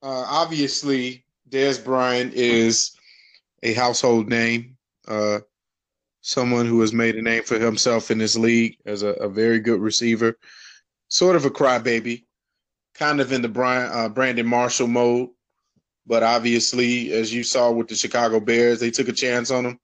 [0.03, 2.95] uh, obviously, Dez Bryant is
[3.63, 4.77] a household name.
[5.07, 5.39] Uh,
[6.21, 9.59] someone who has made a name for himself in this league as a, a very
[9.59, 10.37] good receiver,
[11.07, 12.25] sort of a crybaby,
[12.93, 15.29] kind of in the Brian, uh, Brandon Marshall mode.
[16.05, 19.79] But obviously, as you saw with the Chicago Bears, they took a chance on him.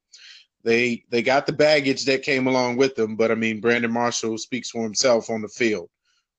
[0.64, 4.38] They they got the baggage that came along with them, but I mean, Brandon Marshall
[4.38, 5.90] speaks for himself on the field.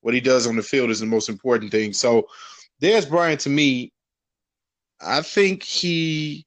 [0.01, 1.93] What he does on the field is the most important thing.
[1.93, 2.27] So,
[2.81, 3.93] there's Brian to me,
[5.01, 6.47] I think he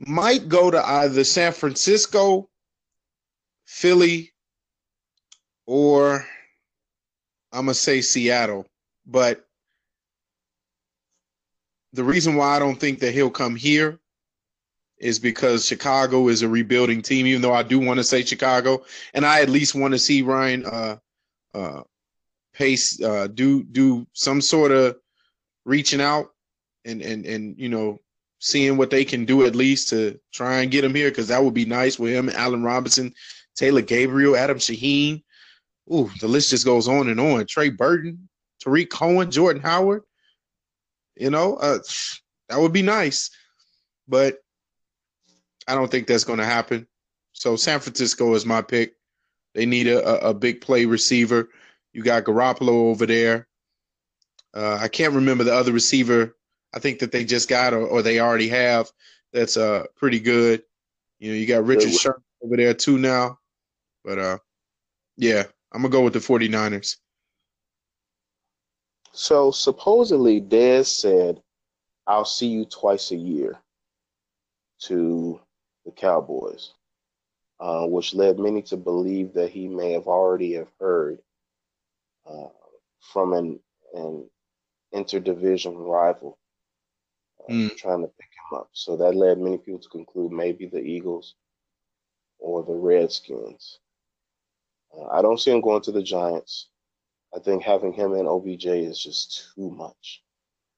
[0.00, 2.48] might go to either San Francisco,
[3.66, 4.32] Philly,
[5.66, 6.24] or
[7.52, 8.66] I'm gonna say Seattle.
[9.06, 9.46] But
[11.92, 13.98] the reason why I don't think that he'll come here
[14.98, 17.26] is because Chicago is a rebuilding team.
[17.26, 18.84] Even though I do want to say Chicago,
[19.14, 20.96] and I at least want to see Ryan uh,
[21.54, 21.82] uh,
[22.52, 24.96] Pace uh, do do some sort of
[25.64, 26.30] reaching out
[26.84, 27.98] and and and you know
[28.38, 31.42] seeing what they can do at least to try and get him here because that
[31.42, 33.12] would be nice with him, Allen Robinson,
[33.56, 35.22] Taylor Gabriel, Adam Shaheen.
[35.92, 37.46] Ooh, the list just goes on and on.
[37.46, 38.28] Trey Burton,
[38.60, 40.02] Tarik Cohen, Jordan Howard.
[41.16, 41.78] You know, uh,
[42.48, 43.30] that would be nice,
[44.06, 44.38] but
[45.66, 46.86] I don't think that's going to happen.
[47.32, 48.94] So San Francisco is my pick.
[49.54, 51.48] They need a, a, big play receiver.
[51.92, 53.48] You got Garoppolo over there.
[54.54, 56.36] Uh, I can't remember the other receiver.
[56.74, 58.90] I think that they just got or, or they already have.
[59.32, 60.62] That's uh pretty good.
[61.18, 63.38] You know, you got Richard Sherman over there too now.
[64.04, 64.38] But uh,
[65.16, 66.96] yeah, I'm gonna go with the 49ers.
[69.12, 71.42] So supposedly, Dez said,
[72.06, 73.58] "I'll see you twice a year."
[74.82, 75.40] To
[75.84, 76.74] the Cowboys,
[77.58, 81.18] uh, which led many to believe that he may have already have heard
[82.24, 82.48] uh,
[83.00, 83.58] from an
[83.94, 84.30] an
[84.94, 86.37] interdivision rival
[87.50, 87.76] Mm.
[87.76, 88.68] trying to pick him up.
[88.72, 91.34] So that led many people to conclude maybe the Eagles
[92.38, 93.80] or the Redskins.
[94.96, 96.68] Uh, I don't see him going to the Giants.
[97.34, 100.22] I think having him and OBJ is just too much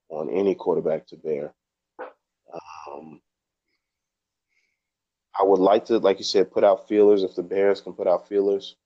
[0.09, 1.55] on any quarterback to bear.
[2.89, 3.21] Um,
[5.39, 7.23] I would like to, like you said, put out feelers.
[7.23, 8.77] If the Bears can put out feelers,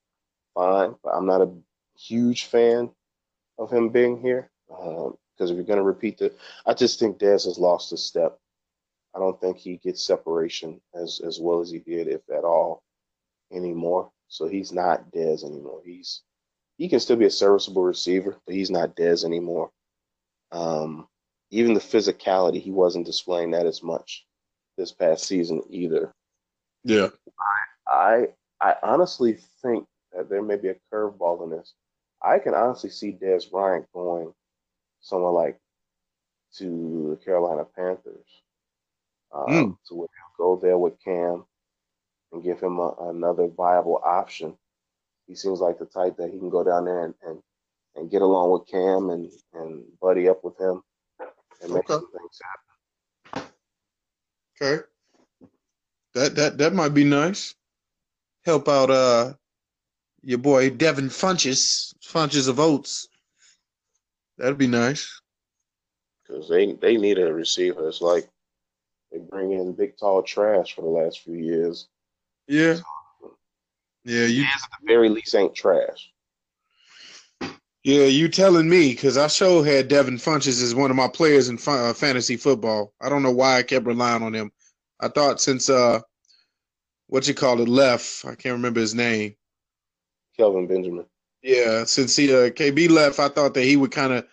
[0.54, 0.94] fine.
[1.02, 1.50] But I'm not a
[1.96, 2.90] huge fan
[3.58, 4.50] of him being here
[5.36, 6.32] because if you're going to repeat the,
[6.66, 8.38] I just think Dez has lost a step.
[9.14, 12.82] I don't think he gets separation as as well as he did, if at all,
[13.52, 14.10] anymore.
[14.28, 15.80] So he's not Dez anymore.
[15.84, 16.22] He's
[16.78, 19.70] he can still be a serviceable receiver, but he's not Dez anymore.
[20.50, 21.06] Um,
[21.50, 24.24] even the physicality, he wasn't displaying that as much
[24.76, 26.12] this past season either.
[26.82, 27.08] Yeah.
[27.86, 28.28] I
[28.60, 31.74] I honestly think that there may be a curveball in this.
[32.22, 34.32] I can honestly see Dez Bryant going
[35.04, 35.60] somewhere like
[36.58, 38.42] to the Carolina Panthers.
[39.34, 39.78] Um, Mm.
[39.88, 41.44] To go there with Cam
[42.32, 44.56] and give him a, another viable option.
[45.26, 47.42] He seems like the type that he can go down there and, and,
[47.96, 50.82] and get along with Cam and, and buddy up with him
[51.62, 51.94] and make Okay.
[51.94, 52.40] some things
[53.32, 53.42] happen.
[54.60, 54.82] Okay.
[56.14, 57.54] That that that might be nice.
[58.44, 59.34] Help out uh
[60.22, 63.08] your boy Devin Funchess, Funchess of Oats.
[64.38, 65.20] That'd be nice.
[66.26, 67.88] because they they need a receiver.
[67.88, 68.28] It's like
[69.12, 71.88] they bring in big tall trash for the last few years.
[72.48, 72.76] Yeah.
[74.04, 74.48] Yeah, you At
[74.80, 76.10] the very least, ain't trash.
[77.84, 81.48] yeah, you telling me because I sure had Devin Funchess as one of my players
[81.48, 82.92] in uh, fantasy football.
[83.00, 84.50] I don't know why I kept relying on him.
[85.00, 86.00] I thought since uh
[87.06, 89.36] what you call it left, I can't remember his name.
[90.36, 91.06] Kelvin Benjamin.
[91.44, 94.26] Yeah, since he uh, KB left, I thought that he would kind of,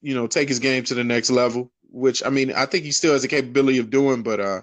[0.00, 1.70] you know, take his game to the next level.
[1.90, 4.22] Which I mean, I think he still has the capability of doing.
[4.22, 4.62] But uh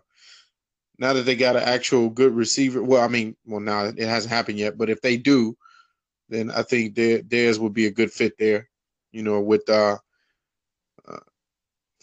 [0.97, 4.33] now that they got an actual good receiver, well, I mean, well, now it hasn't
[4.33, 4.75] happened yet.
[4.75, 5.55] But if they do,
[6.29, 8.67] then I think their theirs would be a good fit there.
[9.11, 9.97] You know, with uh,
[11.07, 11.19] uh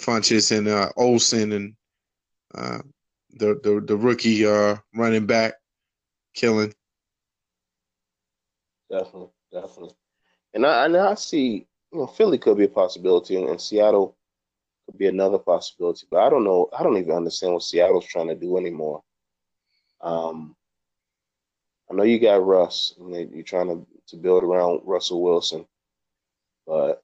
[0.00, 1.74] Funchess and uh, Olsen and
[2.54, 2.78] uh,
[3.32, 5.54] the the the rookie uh running back
[6.32, 6.72] killing.
[8.90, 9.94] Definitely, definitely.
[10.52, 14.16] And I and I see, you know, Philly could be a possibility, and, and Seattle
[14.86, 16.06] could be another possibility.
[16.10, 16.68] But I don't know.
[16.76, 19.02] I don't even understand what Seattle's trying to do anymore.
[20.00, 20.56] Um,
[21.90, 25.66] I know you got Russ, and they, you're trying to to build around Russell Wilson,
[26.66, 27.02] but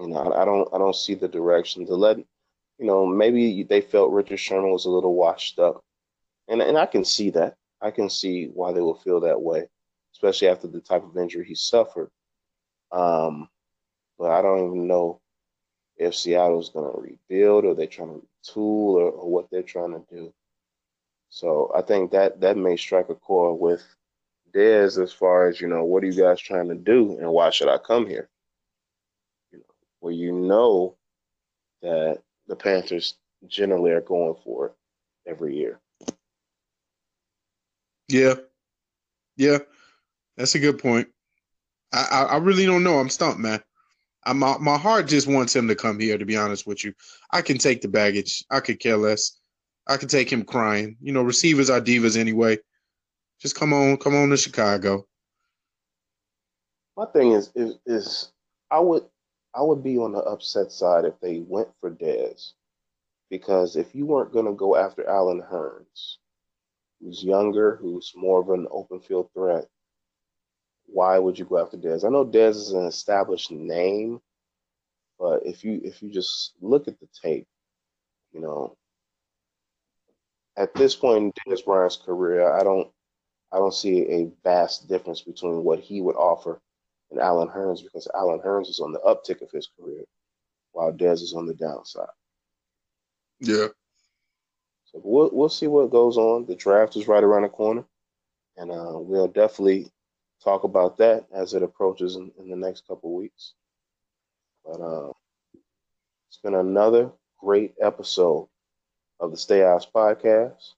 [0.00, 2.16] you know, I, I don't I don't see the direction to let.
[2.16, 5.84] You know, maybe they felt Richard Sherman was a little washed up,
[6.48, 7.56] and and I can see that.
[7.82, 9.68] I can see why they would feel that way
[10.18, 12.10] especially after the type of injury he suffered.
[12.90, 13.48] Um,
[14.18, 15.20] but I don't even know
[15.96, 19.92] if Seattle's going to rebuild or they're trying to retool or, or what they're trying
[19.92, 20.32] to do.
[21.30, 23.84] So I think that that may strike a chord with
[24.52, 27.50] Dez as far as you know, what are you guys trying to do and why
[27.50, 28.28] should I come here?
[29.52, 30.96] You know, where you know
[31.82, 33.14] that the Panthers
[33.46, 34.72] generally are going for
[35.26, 35.78] every year.
[38.08, 38.34] Yeah,
[39.36, 39.58] yeah,
[40.38, 41.08] that's a good point.
[41.92, 42.98] I, I, I really don't know.
[42.98, 43.60] I'm stumped, man.
[44.24, 46.16] I, my my heart just wants him to come here.
[46.16, 46.94] To be honest with you,
[47.32, 48.44] I can take the baggage.
[48.50, 49.38] I could care less.
[49.88, 50.96] I could take him crying.
[51.00, 52.58] You know, receivers are divas anyway.
[53.40, 55.06] Just come on, come on to Chicago.
[56.96, 58.32] My thing is is is
[58.70, 59.04] I would
[59.54, 62.52] I would be on the upset side if they went for Dez.
[63.30, 66.16] Because if you weren't gonna go after Allen Hurns,
[67.00, 69.68] who's younger, who's more of an open field threat,
[70.88, 72.04] why would you go after Dez?
[72.04, 74.20] I know Dez is an established name,
[75.18, 77.46] but if you if you just look at the tape,
[78.32, 78.76] you know,
[80.56, 82.88] at this point in Dez Bryant's career, I don't
[83.52, 86.60] I don't see a vast difference between what he would offer
[87.10, 90.04] and Allen Hurns because Allen Hurns is on the uptick of his career,
[90.72, 92.08] while Dez is on the downside.
[93.40, 93.68] Yeah,
[94.84, 96.46] So we'll we'll see what goes on.
[96.46, 97.84] The draft is right around the corner,
[98.56, 99.90] and uh, we'll definitely
[100.42, 103.54] talk about that as it approaches in, in the next couple weeks.
[104.64, 105.12] But uh,
[106.28, 108.48] it's been another great episode
[109.20, 110.74] of the Stay Eyes podcast.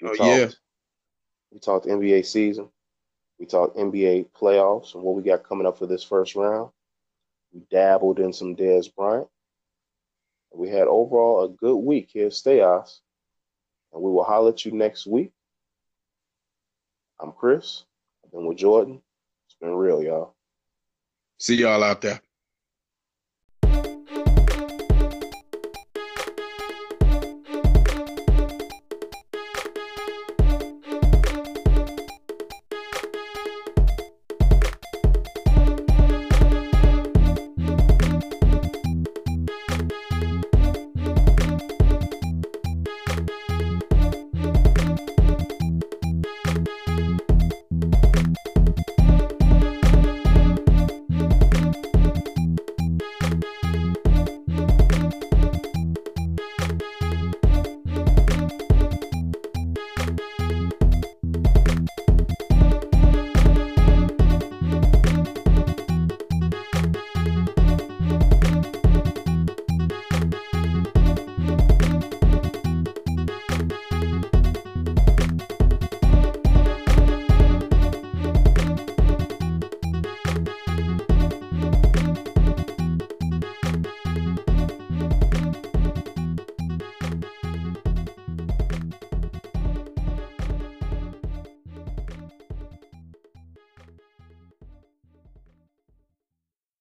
[0.00, 0.48] We Oh, talked, yeah.
[1.52, 2.68] We talked NBA season.
[3.38, 6.70] We talked NBA playoffs and what we got coming up for this first round.
[7.52, 9.28] We dabbled in some Dez Bryant.
[10.52, 13.00] We had overall a good week here at Stayos.
[13.92, 15.32] And we will holler at you next week.
[17.20, 17.84] I'm Chris.
[18.36, 19.00] I've with Jordan.
[19.46, 20.34] It's been real, y'all.
[21.38, 22.20] See y'all out there.